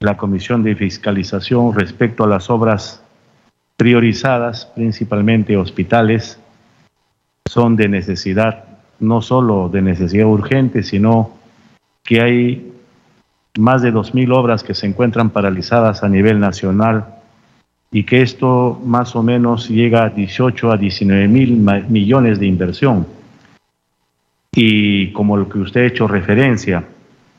la 0.00 0.16
Comisión 0.16 0.62
de 0.62 0.76
Fiscalización 0.76 1.74
respecto 1.74 2.24
a 2.24 2.28
las 2.28 2.50
obras 2.50 3.02
priorizadas, 3.76 4.66
principalmente 4.74 5.56
hospitales, 5.56 6.38
son 7.48 7.76
de 7.76 7.88
necesidad, 7.88 8.64
no 9.00 9.22
solo 9.22 9.70
de 9.70 9.80
necesidad 9.80 10.26
urgente, 10.26 10.82
sino 10.82 11.30
que 12.02 12.20
hay 12.20 12.72
más 13.58 13.80
de 13.80 13.92
2.000 13.92 14.34
obras 14.34 14.62
que 14.62 14.74
se 14.74 14.86
encuentran 14.86 15.30
paralizadas 15.30 16.02
a 16.02 16.08
nivel 16.08 16.40
nacional 16.40 17.06
y 17.90 18.04
que 18.04 18.20
esto 18.20 18.78
más 18.84 19.16
o 19.16 19.22
menos 19.22 19.68
llega 19.70 20.04
a 20.04 20.10
18 20.10 20.72
a 20.72 20.76
19 20.76 21.28
mil 21.28 21.56
millones 21.88 22.38
de 22.38 22.46
inversión. 22.46 23.06
Y 24.52 25.12
como 25.12 25.38
lo 25.38 25.48
que 25.48 25.58
usted 25.58 25.82
ha 25.82 25.86
hecho 25.86 26.06
referencia 26.06 26.84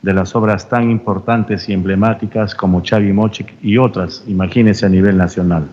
de 0.02 0.12
las 0.12 0.34
obras 0.36 0.68
tan 0.68 0.90
importantes 0.90 1.68
y 1.68 1.72
emblemáticas 1.72 2.54
como 2.54 2.82
Chavi 2.82 3.12
Mochic 3.12 3.54
y 3.62 3.78
otras, 3.78 4.22
imagínense 4.26 4.86
a 4.86 4.88
nivel 4.88 5.16
nacional. 5.16 5.68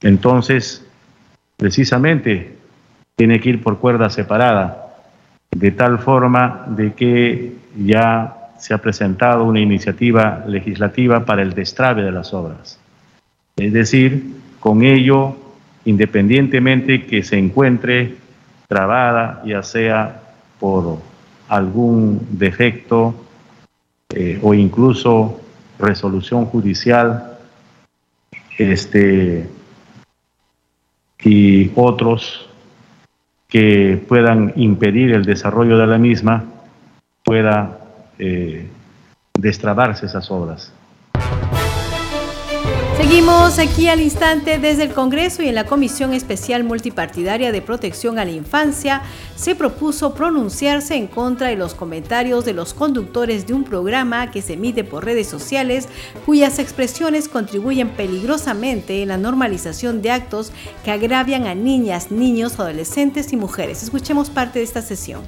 Entonces, 0.00 0.86
precisamente, 1.56 2.56
tiene 3.16 3.40
que 3.40 3.50
ir 3.50 3.62
por 3.62 3.78
cuerda 3.78 4.08
separada, 4.10 4.94
de 5.50 5.72
tal 5.72 5.98
forma 5.98 6.64
de 6.68 6.92
que 6.94 7.52
ya 7.76 8.36
se 8.58 8.74
ha 8.74 8.78
presentado 8.78 9.44
una 9.44 9.60
iniciativa 9.60 10.44
legislativa 10.46 11.24
para 11.24 11.42
el 11.42 11.52
destrave 11.52 12.02
de 12.02 12.12
las 12.12 12.32
obras. 12.32 12.78
Es 13.56 13.72
decir, 13.72 14.36
con 14.60 14.82
ello, 14.82 15.36
independientemente 15.84 17.06
que 17.06 17.22
se 17.22 17.38
encuentre 17.38 18.16
trabada, 18.68 19.42
ya 19.44 19.62
sea 19.62 20.20
por 20.60 21.09
algún 21.50 22.26
defecto 22.30 23.14
eh, 24.08 24.38
o 24.42 24.54
incluso 24.54 25.40
resolución 25.78 26.46
judicial, 26.46 27.38
este, 28.56 29.48
y 31.22 31.70
otros 31.74 32.48
que 33.48 34.02
puedan 34.08 34.52
impedir 34.56 35.12
el 35.12 35.24
desarrollo 35.24 35.76
de 35.76 35.86
la 35.86 35.98
misma, 35.98 36.44
pueda 37.24 37.78
eh, 38.18 38.68
destrabarse 39.34 40.06
esas 40.06 40.30
obras. 40.30 40.72
Seguimos 43.00 43.58
aquí 43.58 43.88
al 43.88 44.02
instante 44.02 44.58
desde 44.58 44.84
el 44.84 44.92
Congreso 44.92 45.42
y 45.42 45.48
en 45.48 45.54
la 45.54 45.64
Comisión 45.64 46.12
Especial 46.12 46.64
Multipartidaria 46.64 47.50
de 47.50 47.62
Protección 47.62 48.18
a 48.18 48.26
la 48.26 48.30
Infancia 48.30 49.00
se 49.36 49.54
propuso 49.54 50.12
pronunciarse 50.12 50.96
en 50.96 51.06
contra 51.06 51.48
de 51.48 51.56
los 51.56 51.72
comentarios 51.72 52.44
de 52.44 52.52
los 52.52 52.74
conductores 52.74 53.46
de 53.46 53.54
un 53.54 53.64
programa 53.64 54.30
que 54.30 54.42
se 54.42 54.52
emite 54.52 54.84
por 54.84 55.06
redes 55.06 55.28
sociales 55.28 55.88
cuyas 56.26 56.58
expresiones 56.58 57.30
contribuyen 57.30 57.88
peligrosamente 57.88 59.00
en 59.00 59.08
la 59.08 59.16
normalización 59.16 60.02
de 60.02 60.10
actos 60.10 60.52
que 60.84 60.90
agravian 60.90 61.46
a 61.46 61.54
niñas, 61.54 62.10
niños, 62.10 62.60
adolescentes 62.60 63.32
y 63.32 63.36
mujeres. 63.38 63.82
Escuchemos 63.82 64.28
parte 64.28 64.58
de 64.58 64.66
esta 64.66 64.82
sesión. 64.82 65.22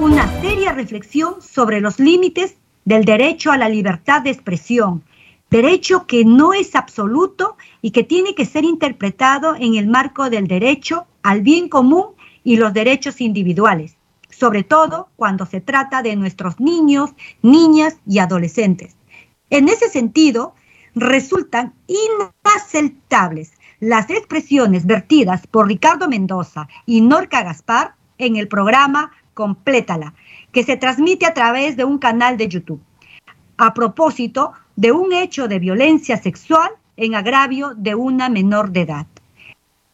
Una 0.00 0.30
seria 0.40 0.72
reflexión 0.72 1.42
sobre 1.42 1.80
los 1.80 1.98
límites 1.98 2.54
del 2.84 3.04
derecho 3.04 3.50
a 3.50 3.58
la 3.58 3.68
libertad 3.68 4.22
de 4.22 4.30
expresión 4.30 5.02
derecho 5.50 6.06
que 6.06 6.24
no 6.24 6.52
es 6.52 6.74
absoluto 6.74 7.56
y 7.82 7.90
que 7.90 8.02
tiene 8.02 8.34
que 8.34 8.46
ser 8.46 8.64
interpretado 8.64 9.54
en 9.54 9.76
el 9.76 9.86
marco 9.86 10.28
del 10.30 10.46
derecho 10.46 11.06
al 11.22 11.42
bien 11.42 11.68
común 11.68 12.06
y 12.42 12.56
los 12.56 12.72
derechos 12.72 13.20
individuales, 13.20 13.96
sobre 14.30 14.62
todo 14.62 15.08
cuando 15.16 15.46
se 15.46 15.60
trata 15.60 16.02
de 16.02 16.16
nuestros 16.16 16.60
niños, 16.60 17.10
niñas 17.42 17.96
y 18.06 18.18
adolescentes. 18.18 18.96
En 19.50 19.68
ese 19.68 19.88
sentido, 19.88 20.54
resultan 20.94 21.74
inaceptables 21.86 23.52
las 23.80 24.10
expresiones 24.10 24.86
vertidas 24.86 25.46
por 25.46 25.68
Ricardo 25.68 26.08
Mendoza 26.08 26.68
y 26.86 27.00
Norca 27.02 27.42
Gaspar 27.42 27.94
en 28.18 28.36
el 28.36 28.48
programa 28.48 29.12
Complétala, 29.34 30.14
que 30.50 30.64
se 30.64 30.76
transmite 30.76 31.26
a 31.26 31.34
través 31.34 31.76
de 31.76 31.84
un 31.84 31.98
canal 31.98 32.38
de 32.38 32.48
YouTube. 32.48 32.80
A 33.58 33.74
propósito 33.74 34.52
de 34.76 34.92
un 34.92 35.12
hecho 35.12 35.48
de 35.48 35.58
violencia 35.58 36.16
sexual 36.16 36.70
en 36.96 37.14
agravio 37.14 37.72
de 37.76 37.94
una 37.94 38.28
menor 38.28 38.70
de 38.70 38.82
edad. 38.82 39.06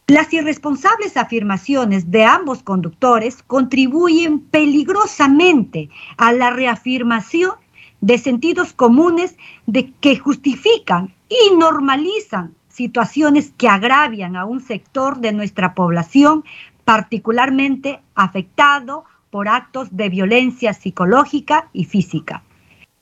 Las 0.07 0.33
irresponsables 0.33 1.15
afirmaciones 1.15 2.11
de 2.11 2.25
ambos 2.25 2.61
conductores 2.61 3.41
contribuyen 3.41 4.41
peligrosamente 4.41 5.89
a 6.17 6.33
la 6.33 6.49
reafirmación 6.49 7.53
de 8.01 8.17
sentidos 8.17 8.73
comunes 8.73 9.37
de 9.65 9.93
que 10.01 10.17
justifican 10.17 11.13
y 11.29 11.55
normalizan 11.55 12.53
situaciones 12.67 13.53
que 13.57 13.69
agravian 13.69 14.35
a 14.35 14.43
un 14.43 14.59
sector 14.59 15.19
de 15.19 15.31
nuestra 15.31 15.73
población 15.73 16.43
particularmente 16.83 18.01
afectado 18.13 19.05
por 19.29 19.47
actos 19.47 19.95
de 19.95 20.09
violencia 20.09 20.73
psicológica 20.73 21.69
y 21.71 21.85
física, 21.85 22.43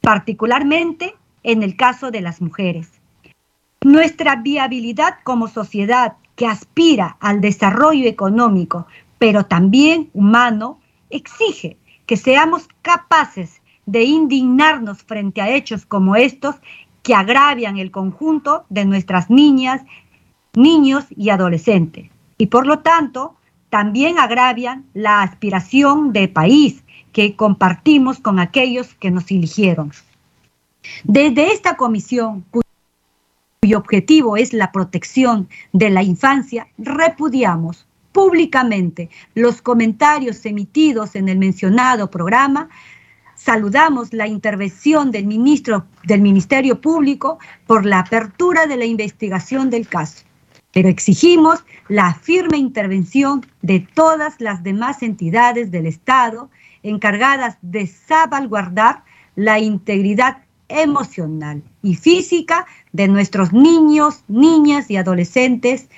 particularmente 0.02 1.16
en 1.44 1.64
el 1.64 1.76
caso 1.76 2.12
de 2.12 2.22
las 2.22 2.42
mujeres. 2.42 2.90
Nuestra 3.84 4.36
viabilidad 4.36 5.16
como 5.24 5.48
sociedad 5.48 6.18
que 6.36 6.48
aspira 6.48 7.18
al 7.20 7.42
desarrollo 7.42 8.08
económico, 8.08 8.88
pero 9.18 9.46
también 9.46 10.10
humano, 10.14 10.80
exige 11.10 11.78
que 12.06 12.18
seamos 12.18 12.68
capaces 12.82 13.62
de 13.86 14.04
indignarnos 14.04 15.04
frente 15.04 15.42
a 15.42 15.50
hechos 15.50 15.86
como 15.86 16.16
estos 16.16 16.56
que 17.04 17.16
agravian 17.16 17.78
el 17.78 17.92
conjunto 17.92 18.66
de 18.70 18.86
nuestras 18.86 19.30
niñas, 19.30 19.82
niños 20.54 21.06
y 21.16 21.30
adolescentes. 21.30 22.10
Y 22.38 22.48
por 22.48 22.68
lo 22.68 22.80
tanto, 22.80 23.36
también 23.70 24.20
agravian 24.20 24.86
la 24.94 25.22
aspiración 25.22 26.14
de 26.14 26.28
país 26.28 26.84
que 27.14 27.36
compartimos 27.36 28.20
con 28.20 28.40
aquellos 28.40 28.94
que 28.96 29.12
nos 29.12 29.30
eligieron. 29.32 29.92
Desde 31.04 31.54
esta 31.54 31.76
comisión, 31.76 32.46
cuyo 32.50 33.78
objetivo 33.78 34.38
es 34.38 34.54
la 34.54 34.72
protección 34.72 35.48
de 35.74 35.90
la 35.90 36.04
infancia, 36.04 36.68
repudiamos 36.78 37.86
públicamente 38.12 39.10
los 39.36 39.62
comentarios 39.62 40.46
emitidos 40.46 41.16
en 41.16 41.30
el 41.30 41.38
mencionado 41.38 42.10
programa. 42.10 42.70
Saludamos 43.36 44.14
la 44.14 44.28
intervención 44.28 45.12
del 45.12 45.26
ministro 45.26 45.86
del 46.04 46.22
Ministerio 46.22 46.82
Público 46.82 47.40
por 47.66 47.86
la 47.86 48.00
apertura 48.00 48.68
de 48.68 48.78
la 48.78 48.86
investigación 48.86 49.70
del 49.70 49.88
caso, 49.88 50.26
pero 50.74 50.90
exigimos 50.90 51.64
la 51.88 52.14
firme 52.14 52.58
intervención 52.58 53.46
de 53.62 53.80
todas 53.94 54.40
las 54.40 54.64
demás 54.64 55.02
entidades 55.02 55.72
del 55.72 55.86
Estado 55.86 56.50
encargadas 56.84 57.58
de 57.62 57.88
salvaguardar 57.88 59.04
la 59.36 59.60
integridad 59.60 60.44
emocional 60.82 61.64
y 61.84 61.96
física 61.96 62.66
de 62.92 63.08
nuestros 63.08 63.54
niños, 63.54 64.24
niñas 64.28 64.90
y 64.90 64.98
adolescentes 64.98 65.90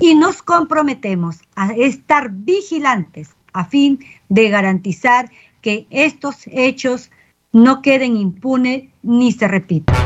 y 0.00 0.14
nos 0.14 0.42
comprometemos 0.42 1.36
a 1.54 1.72
estar 1.72 2.30
vigilantes 2.30 3.30
a 3.52 3.64
fin 3.64 3.98
de 4.28 4.50
garantizar 4.50 5.30
que 5.62 5.86
estos 5.90 6.46
hechos 6.46 7.10
no 7.52 7.80
queden 7.80 8.16
impunes 8.16 8.84
ni 9.02 9.32
se 9.32 9.48
repitan. 9.48 9.96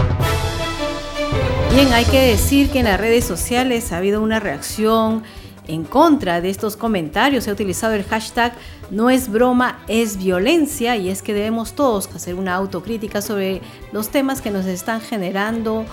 Bien, 1.74 1.92
hay 1.92 2.04
que 2.04 2.20
decir 2.20 2.70
que 2.70 2.80
en 2.80 2.86
las 2.86 3.00
redes 3.00 3.24
sociales 3.24 3.92
ha 3.92 3.98
habido 3.98 4.22
una 4.22 4.40
reacción 4.40 5.22
en 5.68 5.84
contra 5.84 6.40
de 6.40 6.50
estos 6.50 6.76
comentarios. 6.76 7.44
Se 7.44 7.50
ha 7.50 7.52
utilizado 7.52 7.94
el 7.94 8.04
hashtag 8.04 8.52
no 8.90 9.08
es 9.08 9.30
broma, 9.30 9.78
es 9.88 10.16
violencia 10.16 10.96
y 10.96 11.08
es 11.08 11.22
que 11.22 11.32
debemos 11.32 11.74
todos 11.74 12.08
hacer 12.14 12.34
una 12.34 12.54
autocrítica 12.54 13.22
sobre 13.22 13.60
los 13.92 14.08
temas 14.08 14.42
que 14.42 14.50
nos 14.50 14.66
están 14.66 15.00
generando 15.00 15.84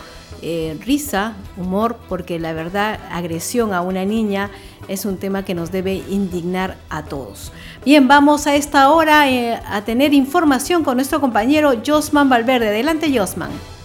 eh, 0.41 0.77
risa, 0.85 1.33
humor, 1.57 1.97
porque 2.09 2.39
la 2.39 2.53
verdad 2.53 2.99
agresión 3.11 3.73
a 3.73 3.81
una 3.81 4.05
niña 4.05 4.49
es 4.87 5.05
un 5.05 5.17
tema 5.17 5.43
que 5.43 5.55
nos 5.55 5.71
debe 5.71 6.03
indignar 6.09 6.77
a 6.89 7.03
todos. 7.03 7.51
Bien, 7.85 8.07
vamos 8.07 8.47
a 8.47 8.55
esta 8.55 8.89
hora 8.91 9.29
eh, 9.29 9.59
a 9.67 9.81
tener 9.81 10.13
información 10.13 10.83
con 10.83 10.97
nuestro 10.97 11.21
compañero 11.21 11.73
Josman 11.85 12.29
Valverde. 12.29 12.69
Adelante, 12.69 13.15
Josman. 13.15 13.76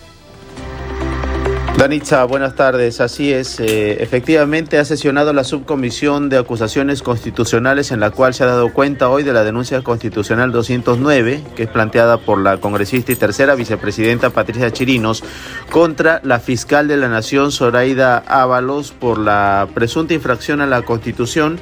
Danitza, 1.83 2.23
buenas 2.27 2.55
tardes. 2.55 3.01
Así 3.01 3.33
es, 3.33 3.59
eh, 3.59 4.01
efectivamente 4.05 4.79
ha 4.79 4.85
sesionado 4.85 5.33
la 5.33 5.42
subcomisión 5.42 6.29
de 6.29 6.38
acusaciones 6.38 7.03
constitucionales 7.03 7.90
en 7.90 7.99
la 7.99 8.12
cual 8.12 8.35
se 8.35 8.45
ha 8.45 8.47
dado 8.47 8.73
cuenta 8.73 9.09
hoy 9.09 9.25
de 9.25 9.33
la 9.33 9.42
denuncia 9.42 9.83
constitucional 9.83 10.53
209, 10.53 11.42
que 11.57 11.64
es 11.64 11.68
planteada 11.68 12.18
por 12.18 12.38
la 12.38 12.59
congresista 12.59 13.11
y 13.11 13.16
tercera 13.16 13.57
vicepresidenta 13.57 14.31
Patricia 14.31 14.73
Chirinos 14.73 15.25
contra 15.73 16.21
la 16.23 16.38
fiscal 16.38 16.87
de 16.87 16.99
la 16.99 17.09
Nación, 17.09 17.51
Zoraida 17.51 18.23
Ábalos, 18.29 18.92
por 18.92 19.18
la 19.18 19.66
presunta 19.75 20.14
infracción 20.14 20.61
a 20.61 20.66
la 20.66 20.83
Constitución 20.83 21.59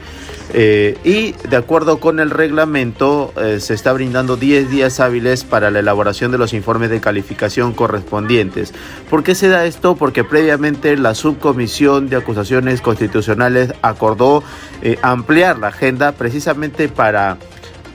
eh, 0.52 0.98
y 1.04 1.32
de 1.48 1.56
acuerdo 1.56 2.00
con 2.00 2.18
el 2.18 2.30
reglamento, 2.30 3.32
eh, 3.36 3.60
se 3.60 3.74
está 3.74 3.92
brindando 3.92 4.36
10 4.36 4.68
días 4.68 4.98
hábiles 4.98 5.44
para 5.44 5.70
la 5.70 5.78
elaboración 5.78 6.32
de 6.32 6.38
los 6.38 6.52
informes 6.52 6.90
de 6.90 7.00
calificación 7.00 7.72
correspondientes. 7.72 8.74
¿Por 9.08 9.22
qué 9.22 9.34
se 9.34 9.48
da 9.48 9.64
esto? 9.64 9.94
Porque 9.94 10.24
previamente 10.24 10.96
la 10.96 11.14
subcomisión 11.14 12.08
de 12.08 12.16
acusaciones 12.16 12.80
constitucionales 12.80 13.72
acordó 13.82 14.42
eh, 14.82 14.98
ampliar 15.02 15.58
la 15.58 15.68
agenda 15.68 16.12
precisamente 16.12 16.88
para 16.88 17.36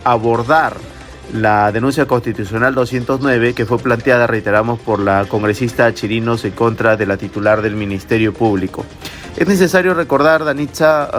abordar 0.06 0.78
la 1.34 1.72
denuncia 1.72 2.06
constitucional 2.06 2.74
209 2.74 3.54
que 3.54 3.65
fue 3.65 3.80
planteada, 3.80 4.28
reiteramos, 4.28 4.80
por 4.80 5.00
la 5.00 5.26
congresista 5.26 5.94
Chirinos 5.94 6.46
en 6.46 6.52
contra 6.52 6.96
de 6.96 7.06
la 7.06 7.18
titular 7.18 7.62
del 7.62 7.76
Ministerio 7.76 8.34
Público. 8.34 8.86
Es 9.36 9.48
necesario 9.48 9.94
recordar, 9.94 10.46
Danitza, 10.46 11.10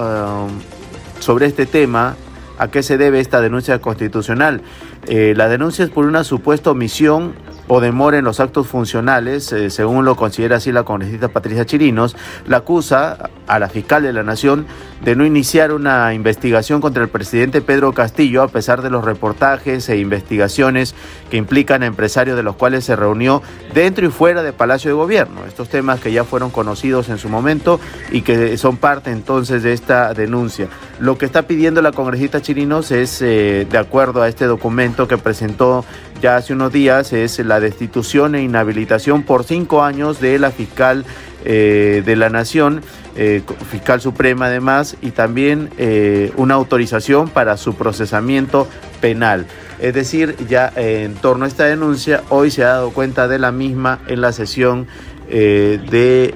sobre 1.26 1.46
este 1.46 1.66
tema, 1.66 2.14
a 2.56 2.68
qué 2.68 2.84
se 2.84 2.98
debe 2.98 3.18
esta 3.18 3.40
denuncia 3.40 3.80
constitucional. 3.80 4.60
Eh, 5.08 5.34
la 5.36 5.48
denuncia 5.48 5.84
es 5.84 5.90
por 5.90 6.06
una 6.06 6.22
supuesta 6.22 6.70
omisión 6.70 7.34
o 7.66 7.80
demora 7.80 8.16
en 8.16 8.24
los 8.24 8.38
actos 8.38 8.68
funcionales, 8.68 9.52
eh, 9.52 9.70
según 9.70 10.04
lo 10.04 10.14
considera 10.14 10.58
así 10.58 10.70
la 10.70 10.84
congresista 10.84 11.26
Patricia 11.26 11.66
Chirinos, 11.66 12.14
la 12.46 12.58
acusa 12.58 13.30
a 13.48 13.58
la 13.58 13.68
fiscal 13.68 14.04
de 14.04 14.12
la 14.12 14.22
Nación 14.22 14.66
de 15.04 15.16
no 15.16 15.26
iniciar 15.26 15.72
una 15.72 16.14
investigación 16.14 16.80
contra 16.80 17.02
el 17.02 17.08
presidente 17.08 17.60
Pedro 17.60 17.92
Castillo, 17.92 18.44
a 18.44 18.48
pesar 18.48 18.82
de 18.82 18.90
los 18.90 19.04
reportajes 19.04 19.88
e 19.88 19.98
investigaciones 19.98 20.94
que 21.30 21.36
implican 21.36 21.82
a 21.82 21.86
empresarios 21.86 22.36
de 22.36 22.42
los 22.42 22.56
cuales 22.56 22.84
se 22.84 22.96
reunió 22.96 23.42
dentro 23.74 24.06
y 24.06 24.10
fuera 24.10 24.42
del 24.42 24.54
Palacio 24.54 24.90
de 24.90 24.94
Gobierno. 24.94 25.44
Estos 25.46 25.68
temas 25.68 26.00
que 26.00 26.12
ya 26.12 26.24
fueron 26.24 26.50
conocidos 26.50 27.08
en 27.08 27.18
su 27.18 27.28
momento 27.28 27.80
y 28.10 28.22
que 28.22 28.56
son 28.58 28.76
parte 28.76 29.10
entonces 29.10 29.62
de 29.62 29.72
esta 29.72 30.14
denuncia. 30.14 30.68
Lo 30.98 31.18
que 31.18 31.26
está 31.26 31.42
pidiendo 31.42 31.82
la 31.82 31.92
congresista 31.92 32.40
Chirinos 32.40 32.90
es, 32.90 33.20
eh, 33.22 33.66
de 33.70 33.78
acuerdo 33.78 34.22
a 34.22 34.28
este 34.28 34.46
documento 34.46 35.08
que 35.08 35.18
presentó 35.18 35.84
ya 36.22 36.36
hace 36.36 36.52
unos 36.52 36.72
días, 36.72 37.12
es 37.12 37.38
la 37.40 37.60
destitución 37.60 38.34
e 38.34 38.42
inhabilitación 38.42 39.22
por 39.22 39.44
cinco 39.44 39.82
años 39.82 40.20
de 40.20 40.38
la 40.38 40.50
fiscal 40.50 41.04
eh, 41.44 42.02
de 42.04 42.16
la 42.16 42.30
Nación, 42.30 42.82
eh, 43.16 43.42
fiscal 43.70 44.00
suprema 44.00 44.46
además, 44.46 44.96
y 45.00 45.10
también 45.10 45.70
eh, 45.78 46.32
una 46.36 46.54
autorización 46.54 47.28
para 47.28 47.56
su 47.56 47.74
procesamiento 47.74 48.68
penal. 49.00 49.46
Es 49.80 49.94
decir, 49.94 50.36
ya 50.48 50.72
en 50.76 51.14
torno 51.14 51.44
a 51.44 51.48
esta 51.48 51.64
denuncia, 51.64 52.22
hoy 52.28 52.50
se 52.50 52.64
ha 52.64 52.68
dado 52.68 52.90
cuenta 52.90 53.28
de 53.28 53.38
la 53.38 53.52
misma 53.52 54.00
en 54.06 54.20
la 54.20 54.32
sesión 54.32 54.86
de 55.28 56.34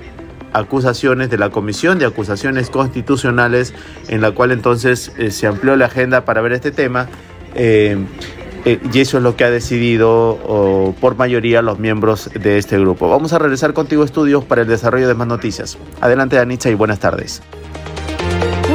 acusaciones 0.53 1.31
de 1.31 1.39
la 1.39 1.51
Comisión 1.51 2.01
de 2.01 2.07
Acusaciones 2.07 2.71
Constitucionales, 2.71 3.73
en 4.09 4.21
la 4.21 4.33
cual 4.33 4.51
entonces 4.51 5.13
se 5.31 5.47
amplió 5.47 5.77
la 5.77 5.87
agenda 5.87 6.25
para 6.25 6.41
ver 6.41 6.53
este 6.53 6.73
tema. 6.73 7.09
Eh, 7.55 7.97
y 8.65 8.99
eso 8.99 9.17
es 9.19 9.23
lo 9.23 9.37
que 9.37 9.45
ha 9.45 9.51
decidido 9.51 10.95
por 11.01 11.17
mayoría 11.17 11.63
los 11.63 11.79
miembros 11.79 12.31
de 12.35 12.59
este 12.59 12.79
grupo. 12.79 13.09
Vamos 13.09 13.33
a 13.33 13.39
regresar 13.39 13.73
contigo 13.73 14.05
estudios 14.05 14.45
para 14.45 14.63
el 14.63 14.69
desarrollo 14.69 15.09
de 15.09 15.15
más 15.15 15.27
noticias. 15.27 15.79
Adelante 16.01 16.39
Anitza 16.39 16.71
y 16.71 16.75
buenas 16.75 16.99
tardes. 16.99 17.43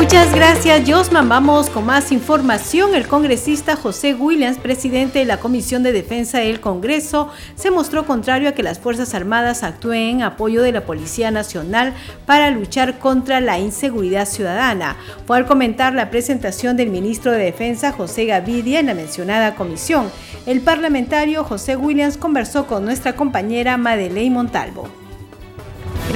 Muchas 0.05 0.35
gracias, 0.35 0.87
Josman. 0.87 1.27
Vamos 1.27 1.71
con 1.71 1.83
más 1.83 2.11
información. 2.11 2.93
El 2.93 3.07
congresista 3.07 3.75
José 3.75 4.13
Williams, 4.13 4.59
presidente 4.59 5.17
de 5.17 5.25
la 5.25 5.39
Comisión 5.39 5.81
de 5.81 5.93
Defensa 5.93 6.37
del 6.37 6.61
Congreso, 6.61 7.31
se 7.55 7.71
mostró 7.71 8.05
contrario 8.05 8.49
a 8.49 8.51
que 8.51 8.61
las 8.61 8.77
Fuerzas 8.77 9.15
Armadas 9.15 9.63
actúen 9.63 10.17
en 10.17 10.21
apoyo 10.21 10.61
de 10.61 10.71
la 10.71 10.85
Policía 10.85 11.31
Nacional 11.31 11.95
para 12.27 12.51
luchar 12.51 12.99
contra 12.99 13.41
la 13.41 13.57
inseguridad 13.57 14.27
ciudadana. 14.27 14.95
Fue 15.25 15.37
al 15.37 15.47
comentar 15.47 15.95
la 15.95 16.11
presentación 16.11 16.77
del 16.77 16.91
ministro 16.91 17.31
de 17.31 17.39
Defensa, 17.39 17.91
José 17.91 18.25
Gavidia, 18.25 18.81
en 18.81 18.85
la 18.85 18.93
mencionada 18.93 19.55
comisión. 19.55 20.11
El 20.45 20.61
parlamentario 20.61 21.43
José 21.43 21.77
Williams 21.77 22.17
conversó 22.17 22.67
con 22.67 22.85
nuestra 22.85 23.15
compañera 23.15 23.75
Madeleine 23.77 24.35
Montalvo. 24.35 25.04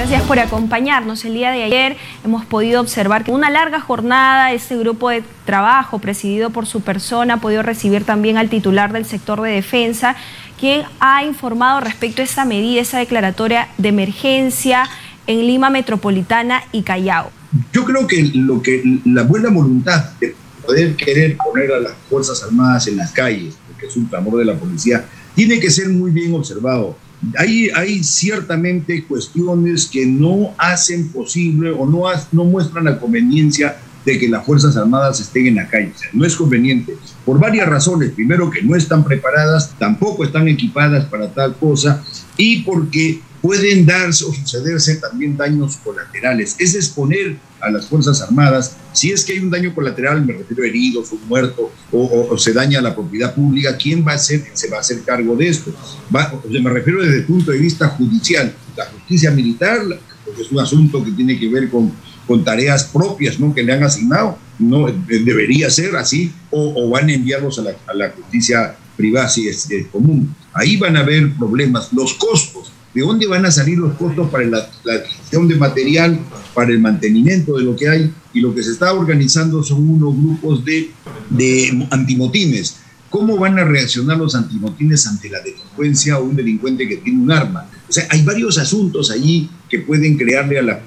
Gracias 0.00 0.22
por 0.22 0.38
acompañarnos. 0.38 1.26
El 1.26 1.34
día 1.34 1.50
de 1.50 1.62
ayer 1.62 1.94
hemos 2.24 2.46
podido 2.46 2.80
observar 2.80 3.22
que 3.22 3.32
una 3.32 3.50
larga 3.50 3.80
jornada, 3.80 4.50
este 4.50 4.74
grupo 4.78 5.10
de 5.10 5.22
trabajo 5.44 5.98
presidido 5.98 6.48
por 6.48 6.64
su 6.64 6.80
persona 6.80 7.34
ha 7.34 7.36
podido 7.36 7.62
recibir 7.62 8.04
también 8.04 8.38
al 8.38 8.48
titular 8.48 8.94
del 8.94 9.04
sector 9.04 9.42
de 9.42 9.50
defensa, 9.50 10.16
quien 10.58 10.84
ha 11.00 11.22
informado 11.22 11.80
respecto 11.80 12.22
a 12.22 12.24
esa 12.24 12.46
medida, 12.46 12.80
esa 12.80 12.98
declaratoria 12.98 13.68
de 13.76 13.90
emergencia 13.90 14.88
en 15.26 15.46
Lima 15.46 15.68
Metropolitana 15.68 16.62
y 16.72 16.80
Callao. 16.80 17.30
Yo 17.70 17.84
creo 17.84 18.06
que 18.06 18.30
lo 18.34 18.62
que 18.62 18.82
la 19.04 19.24
buena 19.24 19.50
voluntad 19.50 20.12
de 20.18 20.34
poder 20.64 20.96
querer 20.96 21.36
poner 21.36 21.72
a 21.72 21.78
las 21.78 21.92
Fuerzas 22.08 22.42
Armadas 22.42 22.86
en 22.86 22.96
las 22.96 23.12
calles, 23.12 23.54
porque 23.68 23.88
es 23.88 23.96
un 23.98 24.06
clamor 24.06 24.38
de 24.38 24.46
la 24.46 24.54
policía, 24.54 25.04
tiene 25.34 25.60
que 25.60 25.68
ser 25.68 25.90
muy 25.90 26.10
bien 26.10 26.32
observado. 26.32 26.96
Hay, 27.36 28.02
ciertamente 28.02 29.04
cuestiones 29.04 29.86
que 29.86 30.06
no 30.06 30.54
hacen 30.56 31.08
posible 31.08 31.70
o 31.70 31.86
no, 31.86 32.04
no 32.32 32.44
muestran 32.44 32.84
la 32.84 32.98
conveniencia 32.98 33.76
de 34.04 34.18
que 34.18 34.28
las 34.28 34.46
Fuerzas 34.46 34.76
Armadas 34.76 35.20
estén 35.20 35.46
en 35.46 35.56
la 35.56 35.68
calle. 35.68 35.92
no 36.12 36.24
es 36.24 36.34
conveniente. 36.34 36.96
Por 37.24 37.38
varias 37.38 37.68
razones. 37.68 38.12
Primero, 38.12 38.50
que 38.50 38.62
no 38.62 38.74
están 38.74 39.04
preparadas, 39.04 39.74
tampoco 39.78 40.24
están 40.24 40.48
equipadas 40.48 41.04
para 41.06 41.28
tal 41.28 41.54
cosa 41.56 42.02
y 42.36 42.62
porque 42.62 43.20
pueden 43.42 43.86
darse 43.86 44.24
o 44.24 44.32
sucederse 44.32 44.96
también 44.96 45.36
daños 45.36 45.76
colaterales. 45.76 46.56
Es 46.58 46.74
exponer 46.74 47.36
a 47.60 47.70
las 47.70 47.86
Fuerzas 47.86 48.22
Armadas, 48.22 48.76
si 48.92 49.10
es 49.12 49.24
que 49.24 49.32
hay 49.32 49.38
un 49.38 49.50
daño 49.50 49.74
colateral, 49.74 50.24
me 50.24 50.32
refiero 50.32 50.62
a 50.62 50.66
heridos, 50.66 51.12
un 51.12 51.20
muerto, 51.28 51.72
o, 51.92 52.36
se 52.38 52.52
daña 52.52 52.80
la 52.80 52.94
propiedad 52.94 53.34
pública, 53.34 53.76
¿quién 53.76 54.06
va 54.06 54.12
a 54.12 54.18
ser, 54.18 54.44
se 54.52 54.68
va 54.68 54.78
a 54.78 54.80
hacer 54.80 55.02
cargo 55.02 55.36
de 55.36 55.48
esto? 55.48 55.72
me 56.10 56.70
refiero 56.70 57.02
desde 57.02 57.18
el 57.18 57.24
punto 57.24 57.52
de 57.52 57.58
vista 57.58 57.88
judicial. 57.88 58.54
La 58.76 58.86
justicia 58.86 59.30
militar, 59.30 59.80
porque 60.24 60.42
es 60.42 60.50
un 60.50 60.60
asunto 60.60 61.04
que 61.04 61.10
tiene 61.12 61.38
que 61.38 61.48
ver 61.48 61.68
con, 61.70 61.92
con 62.26 62.44
tareas 62.44 62.84
propias 62.84 63.38
¿no? 63.38 63.54
que 63.54 63.62
le 63.62 63.72
han 63.72 63.82
asignado, 63.82 64.38
no 64.58 64.86
debería 65.08 65.70
ser 65.70 65.96
así, 65.96 66.32
o, 66.50 66.88
van 66.90 67.08
a 67.08 67.12
enviarlos 67.12 67.58
a 67.58 67.62
la, 67.62 67.72
a 67.86 67.94
la 67.94 68.10
justicia 68.10 68.76
privada, 68.96 69.28
si 69.28 69.48
es 69.48 69.68
común. 69.90 70.34
Ahí 70.52 70.76
van 70.76 70.96
a 70.96 71.00
haber 71.00 71.32
problemas. 71.34 71.92
Los 71.92 72.14
costos 72.14 72.72
¿De 72.94 73.02
dónde 73.02 73.26
van 73.26 73.46
a 73.46 73.50
salir 73.50 73.78
los 73.78 73.94
costos 73.94 74.28
para 74.30 74.44
la, 74.84 74.94
adquisición 74.94 75.48
de 75.48 75.56
material, 75.56 76.18
para 76.54 76.70
el 76.70 76.80
mantenimiento 76.80 77.56
de 77.56 77.64
lo 77.64 77.76
que 77.76 77.88
hay? 77.88 78.12
Y 78.32 78.40
lo 78.40 78.54
que 78.54 78.62
se 78.62 78.72
está 78.72 78.92
organizando 78.92 79.62
son 79.62 79.88
unos 79.88 80.16
grupos 80.16 80.64
de, 80.64 80.90
de 81.30 81.86
antimotines. 81.90 82.76
¿Cómo 83.08 83.36
van 83.36 83.58
a 83.58 83.64
reaccionar 83.64 84.18
los 84.18 84.34
antimotines 84.34 85.06
ante 85.06 85.28
la 85.28 85.40
delincuencia 85.40 86.18
o 86.18 86.24
un 86.24 86.36
delincuente 86.36 86.86
que 86.86 86.98
tiene 86.98 87.20
un 87.20 87.32
arma? 87.32 87.68
O 87.88 87.92
sea, 87.92 88.06
hay 88.10 88.22
varios 88.22 88.56
asuntos 88.58 89.10
allí 89.10 89.50
que 89.68 89.80
pueden 89.80 90.16
crearle 90.16 90.60
a 90.60 90.62
la, 90.62 90.80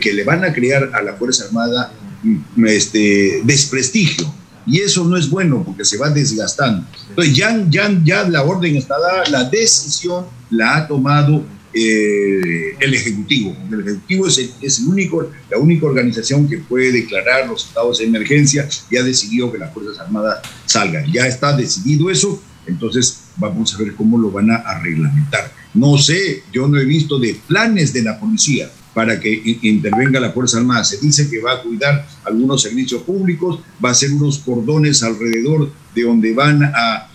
que 0.00 0.12
le 0.14 0.24
van 0.24 0.44
a 0.44 0.52
crear 0.52 0.90
a 0.94 1.02
la 1.02 1.12
Fuerza 1.14 1.44
Armada 1.44 1.92
mm, 2.22 2.66
este, 2.66 3.42
desprestigio 3.44 4.32
y 4.68 4.80
eso 4.80 5.04
no 5.04 5.16
es 5.16 5.28
bueno 5.30 5.62
porque 5.64 5.84
se 5.84 5.96
va 5.96 6.10
desgastando. 6.10 6.86
Entonces 7.08 7.34
ya, 7.34 7.66
ya, 7.70 7.90
ya 8.04 8.28
la 8.28 8.42
orden 8.42 8.76
está 8.76 8.98
dada, 8.98 9.24
la 9.30 9.44
decisión 9.44 10.26
la 10.50 10.76
ha 10.76 10.88
tomado 10.88 11.42
eh, 11.72 12.76
el 12.80 12.94
Ejecutivo. 12.94 13.56
El 13.70 13.80
Ejecutivo 13.80 14.26
es, 14.26 14.38
el, 14.38 14.86
único, 14.86 15.30
la 15.50 15.58
única 15.58 15.86
organización 15.86 16.48
que 16.48 16.58
puede 16.58 16.92
declarar 16.92 17.48
los 17.48 17.66
estados 17.66 17.98
de 17.98 18.06
emergencia 18.06 18.68
y 18.90 18.96
ha 18.96 19.02
decidido 19.02 19.52
que 19.52 19.58
las 19.58 19.72
Fuerzas 19.72 19.98
Armadas 19.98 20.40
salgan. 20.66 21.10
Ya 21.12 21.26
está 21.26 21.56
decidido 21.56 22.10
eso, 22.10 22.42
entonces 22.66 23.24
vamos 23.36 23.74
a 23.74 23.78
ver 23.78 23.94
cómo 23.94 24.18
lo 24.18 24.30
van 24.30 24.50
a 24.50 24.78
reglamentar. 24.80 25.52
No 25.74 25.98
sé, 25.98 26.42
yo 26.52 26.66
no 26.66 26.78
he 26.78 26.84
visto 26.84 27.18
de 27.18 27.38
planes 27.46 27.92
de 27.92 28.02
la 28.02 28.18
policía 28.18 28.70
para 28.94 29.20
que 29.20 29.58
intervenga 29.62 30.18
la 30.18 30.32
Fuerza 30.32 30.58
Armada. 30.58 30.82
Se 30.82 30.96
dice 30.98 31.30
que 31.30 31.40
va 31.40 31.52
a 31.52 31.62
cuidar 31.62 32.04
algunos 32.24 32.62
servicios 32.62 33.02
públicos, 33.02 33.60
va 33.84 33.90
a 33.90 33.92
hacer 33.92 34.10
unos 34.10 34.38
cordones 34.38 35.02
alrededor 35.04 35.70
de 35.94 36.02
donde 36.02 36.34
van 36.34 36.64
a, 36.64 37.08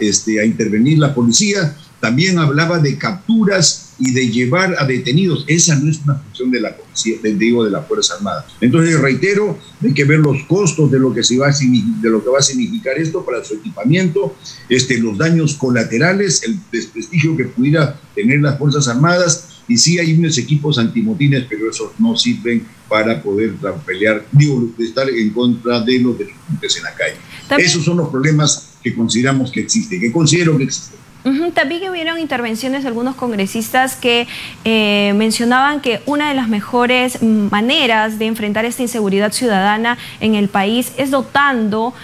este, 0.00 0.40
a 0.40 0.44
intervenir 0.44 0.98
la 0.98 1.14
policía. 1.14 1.74
También 2.00 2.38
hablaba 2.38 2.78
de 2.78 2.98
capturas 2.98 3.86
y 3.98 4.12
de 4.12 4.28
llevar 4.28 4.76
a 4.78 4.84
detenidos. 4.84 5.44
Esa 5.46 5.76
no 5.76 5.90
es 5.90 6.00
una 6.04 6.16
función 6.16 6.50
de 6.50 6.60
la 6.60 6.76
policía, 6.76 7.16
digo, 7.22 7.64
de 7.64 7.70
la 7.70 7.82
Fuerza 7.82 8.14
Armada. 8.14 8.46
Entonces, 8.60 9.00
reitero, 9.00 9.58
hay 9.82 9.94
que 9.94 10.04
ver 10.04 10.20
los 10.20 10.42
costos 10.44 10.90
de 10.90 10.98
lo 10.98 11.14
que, 11.14 11.22
se 11.22 11.38
va 11.38 11.48
a, 11.48 11.52
de 11.52 12.10
lo 12.10 12.22
que 12.22 12.30
va 12.30 12.38
a 12.38 12.42
significar 12.42 12.98
esto 12.98 13.24
para 13.24 13.42
su 13.42 13.54
equipamiento, 13.54 14.36
este, 14.68 14.98
los 14.98 15.16
daños 15.16 15.54
colaterales, 15.54 16.42
el 16.42 16.58
desprestigio 16.70 17.36
que 17.36 17.44
pudiera 17.44 17.98
tener 18.14 18.40
las 18.40 18.58
Fuerzas 18.58 18.88
Armadas, 18.88 19.56
y 19.68 19.76
sí 19.76 19.98
hay 19.98 20.16
unos 20.16 20.38
equipos 20.38 20.78
antimotines, 20.78 21.44
pero 21.48 21.68
esos 21.70 21.90
no 21.98 22.16
sirven 22.16 22.64
para 22.88 23.20
poder 23.20 23.54
pelear, 23.84 24.24
digo, 24.30 24.68
estar 24.78 25.08
en 25.10 25.30
contra 25.30 25.80
de 25.80 25.98
los 25.98 26.16
delincuentes 26.16 26.76
en 26.76 26.82
la 26.84 26.94
calle. 26.94 27.16
Esos 27.58 27.84
son 27.84 27.96
los 27.96 28.08
problemas 28.08 28.74
que 28.82 28.94
consideramos 28.94 29.50
que 29.50 29.60
existen, 29.60 30.00
que 30.00 30.12
considero 30.12 30.56
que 30.56 30.64
existen. 30.64 31.05
También 31.54 31.90
hubieron 31.90 32.20
intervenciones 32.20 32.82
de 32.82 32.88
algunos 32.88 33.16
congresistas 33.16 33.96
que 33.96 34.28
eh, 34.64 35.12
mencionaban 35.16 35.80
que 35.80 36.00
una 36.06 36.28
de 36.28 36.34
las 36.34 36.48
mejores 36.48 37.20
maneras 37.20 38.20
de 38.20 38.26
enfrentar 38.26 38.64
esta 38.64 38.82
inseguridad 38.82 39.32
ciudadana 39.32 39.98
en 40.20 40.36
el 40.36 40.48
país 40.48 40.92
es 40.96 41.10
dotando 41.10 41.94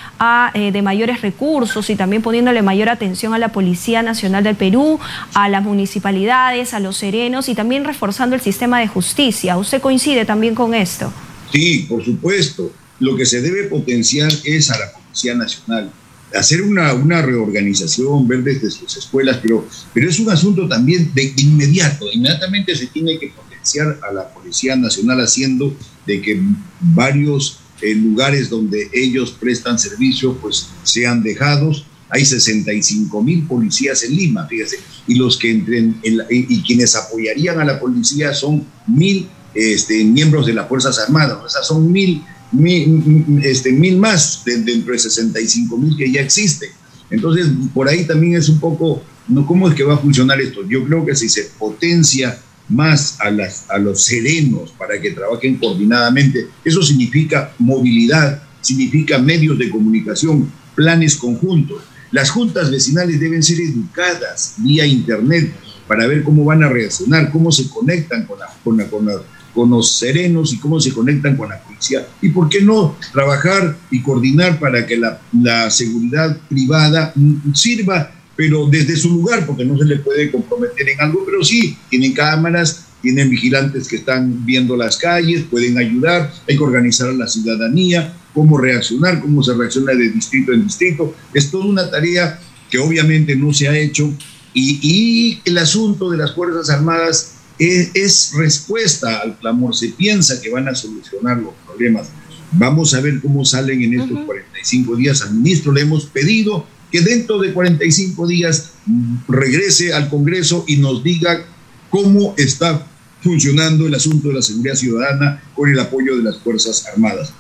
eh, 0.54 0.72
de 0.72 0.82
mayores 0.82 1.22
recursos 1.22 1.88
y 1.88 1.94
también 1.94 2.20
poniéndole 2.20 2.62
mayor 2.62 2.88
atención 2.88 3.32
a 3.32 3.38
la 3.38 3.52
Policía 3.52 4.02
Nacional 4.02 4.42
del 4.42 4.56
Perú, 4.56 4.98
a 5.34 5.48
las 5.48 5.62
municipalidades, 5.62 6.74
a 6.74 6.80
los 6.80 6.96
serenos 6.96 7.48
y 7.48 7.54
también 7.54 7.84
reforzando 7.84 8.34
el 8.34 8.42
sistema 8.42 8.80
de 8.80 8.88
justicia. 8.88 9.56
¿Usted 9.56 9.80
coincide 9.80 10.24
también 10.24 10.56
con 10.56 10.74
esto? 10.74 11.12
Sí, 11.52 11.86
por 11.88 12.04
supuesto. 12.04 12.72
Lo 12.98 13.16
que 13.16 13.24
se 13.24 13.40
debe 13.40 13.64
potenciar 13.64 14.32
es 14.44 14.70
a 14.70 14.78
la 14.78 14.92
Policía 14.92 15.34
Nacional 15.34 15.92
hacer 16.34 16.62
una, 16.62 16.94
una, 16.94 17.22
reorganización, 17.22 18.26
ver 18.26 18.42
desde 18.42 18.70
sus 18.70 18.96
escuelas, 18.96 19.38
pero, 19.42 19.66
pero 19.92 20.08
es 20.08 20.18
un 20.18 20.30
asunto 20.30 20.68
también 20.68 21.12
de 21.14 21.32
inmediato. 21.36 22.06
Inmediatamente 22.12 22.74
se 22.76 22.86
tiene 22.86 23.18
que 23.18 23.28
potenciar 23.28 23.98
a 24.08 24.12
la 24.12 24.28
Policía 24.32 24.76
Nacional 24.76 25.20
haciendo 25.20 25.76
de 26.06 26.20
que 26.20 26.40
varios 26.80 27.58
eh, 27.80 27.94
lugares 27.94 28.48
donde 28.48 28.88
ellos 28.92 29.32
prestan 29.38 29.78
servicio 29.78 30.36
pues 30.38 30.68
sean 30.82 31.22
dejados. 31.22 31.86
Hay 32.08 32.24
65 32.24 33.22
mil 33.22 33.46
policías 33.46 34.02
en 34.04 34.14
Lima, 34.14 34.46
fíjese, 34.46 34.78
y 35.06 35.14
los 35.14 35.38
que 35.38 35.50
entren 35.50 35.96
y 36.02 36.62
quienes 36.62 36.94
apoyarían 36.94 37.58
a 37.58 37.64
la 37.64 37.80
policía 37.80 38.34
son 38.34 38.66
mil 38.86 39.28
este, 39.54 40.04
miembros 40.04 40.46
de 40.46 40.54
las 40.54 40.68
Fuerzas 40.68 40.98
Armadas, 40.98 41.38
o 41.44 41.48
sea, 41.48 41.62
son 41.62 41.90
mil 41.90 42.22
mil, 42.52 43.40
este, 43.42 43.72
mil 43.72 43.98
más 43.98 44.42
dentro 44.44 44.92
de 44.92 44.98
65 44.98 45.76
mil 45.76 45.96
que 45.96 46.10
ya 46.10 46.20
existen. 46.20 46.70
Entonces, 47.10 47.48
por 47.74 47.88
ahí 47.88 48.04
también 48.04 48.36
es 48.36 48.48
un 48.48 48.58
poco, 48.58 49.02
¿no? 49.28 49.46
¿cómo 49.46 49.68
es 49.68 49.74
que 49.74 49.84
va 49.84 49.94
a 49.94 49.98
funcionar 49.98 50.40
esto? 50.40 50.66
Yo 50.68 50.84
creo 50.84 51.04
que 51.04 51.14
si 51.14 51.28
se 51.28 51.44
potencia 51.58 52.38
más 52.68 53.20
a, 53.20 53.30
las, 53.30 53.68
a 53.68 53.78
los 53.78 54.02
serenos 54.02 54.72
para 54.72 55.00
que 55.00 55.10
trabajen 55.10 55.56
coordinadamente, 55.56 56.46
eso 56.64 56.82
significa 56.82 57.52
movilidad, 57.58 58.42
significa 58.60 59.18
medios 59.18 59.58
de 59.58 59.68
comunicación, 59.68 60.50
planes 60.74 61.16
conjuntos. 61.16 61.82
Las 62.10 62.30
juntas 62.30 62.70
vecinales 62.70 63.20
deben 63.20 63.42
ser 63.42 63.60
educadas 63.60 64.54
vía 64.58 64.86
internet 64.86 65.52
para 65.86 66.06
ver 66.06 66.22
cómo 66.22 66.44
van 66.44 66.62
a 66.62 66.68
reaccionar, 66.68 67.30
cómo 67.30 67.52
se 67.52 67.68
conectan 67.68 68.24
con, 68.26 68.38
la, 68.38 68.46
con, 68.64 68.76
la, 68.76 68.86
con, 68.86 69.06
la, 69.06 69.14
con 69.54 69.70
los 69.70 69.98
serenos 69.98 70.52
y 70.52 70.58
cómo 70.58 70.80
se 70.80 70.92
conectan 70.92 71.36
con 71.36 71.48
la 71.48 71.62
policía. 71.62 72.06
Y 72.20 72.30
por 72.30 72.48
qué 72.48 72.60
no 72.62 72.96
trabajar 73.12 73.76
y 73.90 74.00
coordinar 74.00 74.58
para 74.58 74.86
que 74.86 74.96
la, 74.96 75.20
la 75.32 75.70
seguridad 75.70 76.36
privada 76.48 77.12
sirva, 77.54 78.10
pero 78.36 78.66
desde 78.66 78.96
su 78.96 79.10
lugar, 79.10 79.46
porque 79.46 79.64
no 79.64 79.76
se 79.76 79.84
le 79.84 79.96
puede 79.96 80.30
comprometer 80.30 80.88
en 80.88 81.00
algo, 81.00 81.24
pero 81.24 81.44
sí, 81.44 81.76
tienen 81.90 82.12
cámaras, 82.12 82.86
tienen 83.02 83.28
vigilantes 83.28 83.88
que 83.88 83.96
están 83.96 84.46
viendo 84.46 84.76
las 84.76 84.96
calles, 84.96 85.44
pueden 85.50 85.76
ayudar, 85.76 86.32
hay 86.48 86.56
que 86.56 86.62
organizar 86.62 87.08
a 87.08 87.12
la 87.12 87.26
ciudadanía, 87.26 88.14
cómo 88.32 88.56
reaccionar, 88.56 89.20
cómo 89.20 89.42
se 89.42 89.54
reacciona 89.54 89.92
de 89.92 90.10
distrito 90.10 90.52
en 90.52 90.64
distrito. 90.64 91.14
Es 91.34 91.50
toda 91.50 91.66
una 91.66 91.90
tarea 91.90 92.40
que 92.70 92.78
obviamente 92.78 93.36
no 93.36 93.52
se 93.52 93.68
ha 93.68 93.76
hecho 93.76 94.10
y, 94.54 94.78
y 94.82 95.40
el 95.44 95.58
asunto 95.58 96.10
de 96.10 96.18
las 96.18 96.34
Fuerzas 96.34 96.70
Armadas 96.70 97.31
es, 97.58 98.32
respuesta 98.34 99.18
al 99.18 99.38
clamor, 99.38 99.74
se 99.74 99.88
piensa 99.88 100.40
que 100.40 100.50
van 100.50 100.68
a 100.68 100.74
solucionar 100.74 101.38
los 101.38 101.54
problemas. 101.66 102.08
Vamos 102.52 102.94
a 102.94 103.00
ver 103.00 103.20
cómo 103.20 103.44
salen 103.44 103.82
en 103.82 104.00
estos 104.00 104.18
45 104.24 104.96
días. 104.96 105.22
Al 105.22 105.34
ministro 105.34 105.72
le 105.72 105.82
hemos 105.82 106.06
pedido 106.06 106.66
que 106.90 107.00
dentro 107.00 107.38
de 107.38 107.52
45 107.52 108.26
días 108.26 108.72
mm, 108.86 109.16
regrese 109.28 109.94
al 109.94 110.10
Congreso 110.10 110.64
y 110.68 110.76
nos 110.76 111.02
diga 111.02 111.44
cómo 111.88 112.34
está 112.36 112.86
funcionando 113.22 113.86
el 113.86 113.94
asunto 113.94 114.28
de 114.28 114.34
la 114.34 114.42
seguridad 114.42 114.74
ciudadana 114.74 115.42
con 115.54 115.70
el 115.70 115.78
apoyo 115.78 116.16
de 116.16 116.24
las 116.24 116.38
Fuerzas 116.38 116.86
Armadas. 116.92 117.32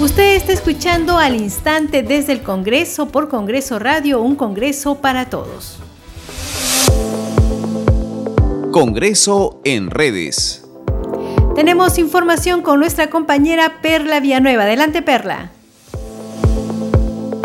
Usted 0.00 0.36
está 0.36 0.54
escuchando 0.54 1.18
al 1.18 1.36
instante 1.36 2.02
desde 2.02 2.32
el 2.32 2.42
Congreso 2.42 3.08
por 3.08 3.28
Congreso 3.28 3.78
Radio, 3.78 4.22
un 4.22 4.34
Congreso 4.34 4.96
para 5.02 5.28
todos. 5.28 5.78
Congreso 8.70 9.60
en 9.64 9.90
redes. 9.90 10.64
Tenemos 11.56 11.98
información 11.98 12.62
con 12.62 12.78
nuestra 12.78 13.10
compañera 13.10 13.80
Perla 13.82 14.20
Villanueva. 14.20 14.62
Adelante, 14.62 15.02
Perla. 15.02 15.50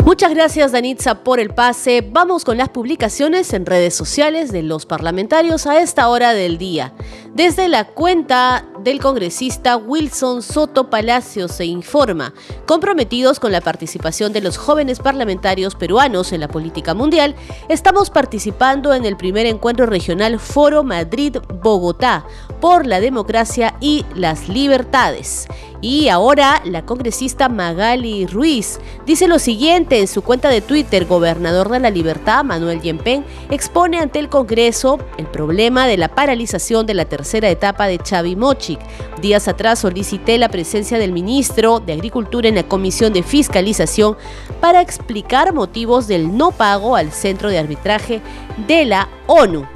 Muchas 0.06 0.32
gracias 0.32 0.70
Danitza 0.70 1.24
por 1.24 1.40
el 1.40 1.52
pase. 1.52 2.00
Vamos 2.00 2.44
con 2.44 2.56
las 2.58 2.68
publicaciones 2.68 3.52
en 3.52 3.66
redes 3.66 3.92
sociales 3.92 4.52
de 4.52 4.62
los 4.62 4.86
parlamentarios 4.86 5.66
a 5.66 5.80
esta 5.80 6.08
hora 6.08 6.32
del 6.32 6.58
día. 6.58 6.92
Desde 7.34 7.66
la 7.66 7.88
cuenta 7.88 8.64
del 8.84 9.00
congresista 9.00 9.76
Wilson 9.76 10.42
Soto 10.42 10.90
Palacio 10.90 11.48
se 11.48 11.64
informa, 11.64 12.32
comprometidos 12.66 13.40
con 13.40 13.50
la 13.50 13.60
participación 13.60 14.32
de 14.32 14.42
los 14.42 14.58
jóvenes 14.58 15.00
parlamentarios 15.00 15.74
peruanos 15.74 16.32
en 16.32 16.38
la 16.38 16.46
política 16.46 16.94
mundial, 16.94 17.34
estamos 17.68 18.10
participando 18.10 18.94
en 18.94 19.04
el 19.06 19.16
primer 19.16 19.46
encuentro 19.46 19.86
regional 19.86 20.38
Foro 20.38 20.84
Madrid-Bogotá 20.84 22.24
por 22.60 22.86
la 22.86 23.00
democracia 23.00 23.74
y 23.80 24.04
las 24.14 24.48
libertades. 24.48 25.46
Y 25.80 26.08
ahora 26.08 26.62
la 26.64 26.86
congresista 26.86 27.48
Magali 27.48 28.26
Ruiz 28.26 28.80
dice 29.04 29.28
lo 29.28 29.38
siguiente 29.38 30.00
en 30.00 30.08
su 30.08 30.22
cuenta 30.22 30.48
de 30.48 30.60
Twitter, 30.60 31.04
gobernador 31.04 31.68
de 31.68 31.80
la 31.80 31.90
libertad, 31.90 32.44
Manuel 32.44 32.80
Yempen, 32.80 33.24
expone 33.50 33.98
ante 33.98 34.18
el 34.18 34.28
Congreso 34.28 34.98
el 35.18 35.26
problema 35.26 35.86
de 35.86 35.98
la 35.98 36.08
paralización 36.08 36.86
de 36.86 36.94
la 36.94 37.04
tercera 37.04 37.50
etapa 37.50 37.86
de 37.86 37.98
Chavi 37.98 38.36
Mochic. 38.36 38.80
Días 39.20 39.48
atrás 39.48 39.78
solicité 39.80 40.38
la 40.38 40.48
presencia 40.48 40.98
del 40.98 41.12
ministro 41.12 41.80
de 41.80 41.92
Agricultura 41.92 42.48
en 42.48 42.54
la 42.54 42.68
Comisión 42.68 43.12
de 43.12 43.22
Fiscalización 43.22 44.16
para 44.60 44.80
explicar 44.80 45.52
motivos 45.52 46.06
del 46.06 46.36
no 46.36 46.52
pago 46.52 46.96
al 46.96 47.12
Centro 47.12 47.50
de 47.50 47.58
Arbitraje 47.58 48.22
de 48.66 48.86
la 48.86 49.08
ONU. 49.26 49.75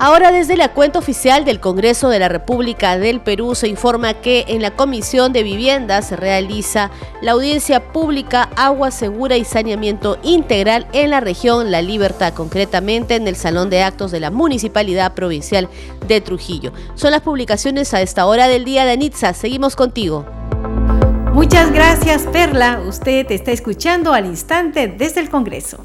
Ahora 0.00 0.30
desde 0.30 0.56
la 0.56 0.72
cuenta 0.74 1.00
oficial 1.00 1.44
del 1.44 1.58
Congreso 1.58 2.08
de 2.08 2.20
la 2.20 2.28
República 2.28 2.96
del 2.96 3.20
Perú 3.20 3.56
se 3.56 3.66
informa 3.66 4.14
que 4.14 4.44
en 4.46 4.62
la 4.62 4.70
Comisión 4.70 5.32
de 5.32 5.42
Vivienda 5.42 6.02
se 6.02 6.14
realiza 6.14 6.92
la 7.20 7.32
audiencia 7.32 7.92
pública 7.92 8.48
Agua 8.54 8.92
Segura 8.92 9.36
y 9.36 9.44
Saneamiento 9.44 10.16
Integral 10.22 10.86
en 10.92 11.10
la 11.10 11.18
región 11.18 11.72
La 11.72 11.82
Libertad, 11.82 12.32
concretamente 12.32 13.16
en 13.16 13.26
el 13.26 13.34
Salón 13.34 13.70
de 13.70 13.82
Actos 13.82 14.12
de 14.12 14.20
la 14.20 14.30
Municipalidad 14.30 15.14
Provincial 15.14 15.68
de 16.06 16.20
Trujillo. 16.20 16.72
Son 16.94 17.10
las 17.10 17.22
publicaciones 17.22 17.92
a 17.92 18.00
esta 18.00 18.26
hora 18.26 18.46
del 18.46 18.64
día 18.64 18.84
de. 18.84 18.98
Seguimos 19.34 19.74
contigo. 19.74 20.24
Muchas 21.32 21.72
gracias, 21.72 22.22
Perla. 22.32 22.80
Usted 22.86 23.30
está 23.30 23.50
escuchando 23.50 24.12
al 24.12 24.26
instante 24.26 24.86
desde 24.86 25.20
el 25.20 25.28
Congreso. 25.28 25.84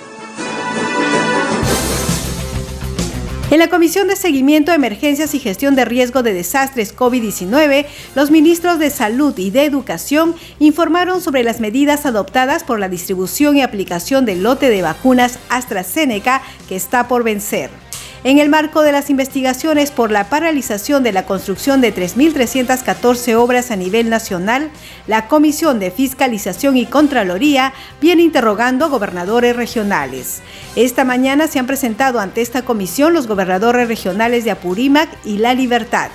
En 3.51 3.59
la 3.59 3.69
Comisión 3.69 4.07
de 4.07 4.15
Seguimiento, 4.15 4.71
Emergencias 4.71 5.35
y 5.35 5.39
Gestión 5.39 5.75
de 5.75 5.83
Riesgo 5.83 6.23
de 6.23 6.33
Desastres 6.33 6.95
COVID-19, 6.95 7.85
los 8.15 8.31
ministros 8.31 8.79
de 8.79 8.89
Salud 8.89 9.37
y 9.37 9.51
de 9.51 9.65
Educación 9.65 10.35
informaron 10.59 11.19
sobre 11.19 11.43
las 11.43 11.59
medidas 11.59 12.05
adoptadas 12.05 12.63
por 12.63 12.79
la 12.79 12.87
distribución 12.87 13.57
y 13.57 13.61
aplicación 13.61 14.23
del 14.23 14.41
lote 14.41 14.69
de 14.69 14.81
vacunas 14.81 15.37
AstraZeneca 15.49 16.41
que 16.69 16.77
está 16.77 17.09
por 17.09 17.25
vencer. 17.25 17.80
En 18.23 18.37
el 18.37 18.49
marco 18.49 18.83
de 18.83 18.91
las 18.91 19.09
investigaciones 19.09 19.89
por 19.89 20.11
la 20.11 20.29
paralización 20.29 21.01
de 21.01 21.11
la 21.11 21.25
construcción 21.25 21.81
de 21.81 21.91
3.314 21.91 23.33
obras 23.33 23.71
a 23.71 23.75
nivel 23.75 24.11
nacional, 24.11 24.69
la 25.07 25.27
Comisión 25.27 25.79
de 25.79 25.89
Fiscalización 25.89 26.77
y 26.77 26.85
Contraloría 26.85 27.73
viene 27.99 28.21
interrogando 28.21 28.91
gobernadores 28.91 29.55
regionales. 29.55 30.43
Esta 30.75 31.03
mañana 31.03 31.47
se 31.47 31.57
han 31.57 31.65
presentado 31.65 32.19
ante 32.19 32.41
esta 32.41 32.61
comisión 32.61 33.13
los 33.13 33.25
gobernadores 33.25 33.87
regionales 33.87 34.43
de 34.43 34.51
Apurímac 34.51 35.09
y 35.25 35.39
La 35.39 35.55
Libertad. 35.55 36.11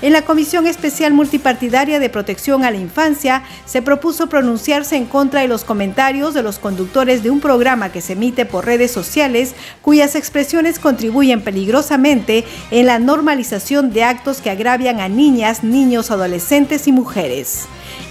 En 0.00 0.12
la 0.12 0.22
Comisión 0.22 0.68
Especial 0.68 1.12
Multipartidaria 1.12 1.98
de 1.98 2.08
Protección 2.08 2.64
a 2.64 2.70
la 2.70 2.76
Infancia 2.76 3.42
se 3.66 3.82
propuso 3.82 4.28
pronunciarse 4.28 4.94
en 4.94 5.06
contra 5.06 5.40
de 5.40 5.48
los 5.48 5.64
comentarios 5.64 6.34
de 6.34 6.44
los 6.44 6.60
conductores 6.60 7.24
de 7.24 7.30
un 7.30 7.40
programa 7.40 7.90
que 7.90 8.00
se 8.00 8.12
emite 8.12 8.46
por 8.46 8.64
redes 8.64 8.92
sociales 8.92 9.56
cuyas 9.82 10.14
expresiones 10.14 10.78
contribuyen 10.78 11.42
peligrosamente 11.42 12.44
en 12.70 12.86
la 12.86 13.00
normalización 13.00 13.92
de 13.92 14.04
actos 14.04 14.40
que 14.40 14.50
agravian 14.50 15.00
a 15.00 15.08
niñas, 15.08 15.64
niños, 15.64 16.12
adolescentes 16.12 16.86
y 16.86 16.92
mujeres. 16.92 17.66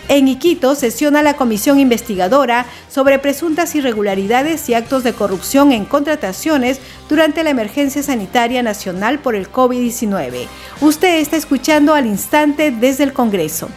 En 0.09 0.29
Iquito 0.29 0.73
sesiona 0.75 1.21
la 1.21 1.35
comisión 1.35 1.79
investigadora 1.79 2.65
sobre 2.89 3.19
presuntas 3.19 3.75
irregularidades 3.75 4.69
y 4.69 4.73
actos 4.73 5.03
de 5.03 5.11
corrupción 5.11 5.73
en 5.73 5.83
contrataciones 5.83 6.79
durante 7.09 7.43
la 7.43 7.49
emergencia 7.49 8.01
sanitaria 8.01 8.63
nacional 8.63 9.19
por 9.19 9.35
el 9.35 9.51
COVID-19. 9.51 10.47
Usted 10.79 11.19
está 11.19 11.35
escuchando 11.35 11.93
al 11.93 12.05
instante 12.05 12.71
desde 12.71 13.03
el 13.03 13.11
Congreso. 13.11 13.69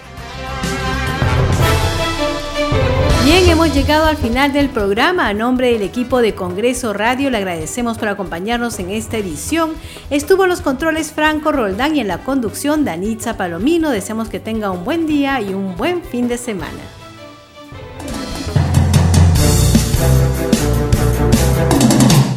Bien, 3.31 3.49
hemos 3.49 3.73
llegado 3.73 4.07
al 4.07 4.17
final 4.17 4.53
del 4.53 4.71
programa. 4.71 5.29
A 5.29 5.35
nombre 5.35 5.71
del 5.71 5.83
equipo 5.83 6.21
de 6.21 6.35
Congreso 6.35 6.93
Radio 6.93 7.31
le 7.31 7.37
agradecemos 7.37 7.97
por 7.97 8.09
acompañarnos 8.09 8.81
en 8.81 8.91
esta 8.91 9.19
edición. 9.19 9.71
Estuvo 10.11 10.43
en 10.43 10.51
los 10.51 10.63
controles 10.63 11.13
Franco 11.13 11.53
Roldán 11.53 11.95
y 11.95 12.01
en 12.01 12.09
la 12.09 12.25
conducción 12.25 12.85
Danitza 12.85 13.37
Palomino. 13.37 13.91
Deseamos 13.91 14.29
que 14.29 14.41
tenga 14.41 14.73
un 14.73 14.85
buen 14.85 15.07
día 15.07 15.41
y 15.41 15.55
un 15.55 15.77
buen 15.77 16.03
fin 16.03 16.27
de 16.27 16.39
semana. 16.39 16.81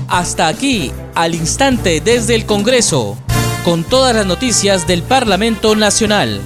Hasta 0.10 0.48
aquí, 0.48 0.92
al 1.16 1.34
instante 1.34 2.02
desde 2.02 2.36
el 2.36 2.46
Congreso, 2.46 3.18
con 3.66 3.84
todas 3.84 4.16
las 4.16 4.28
noticias 4.28 4.86
del 4.86 5.02
Parlamento 5.02 5.76
Nacional. 5.76 6.40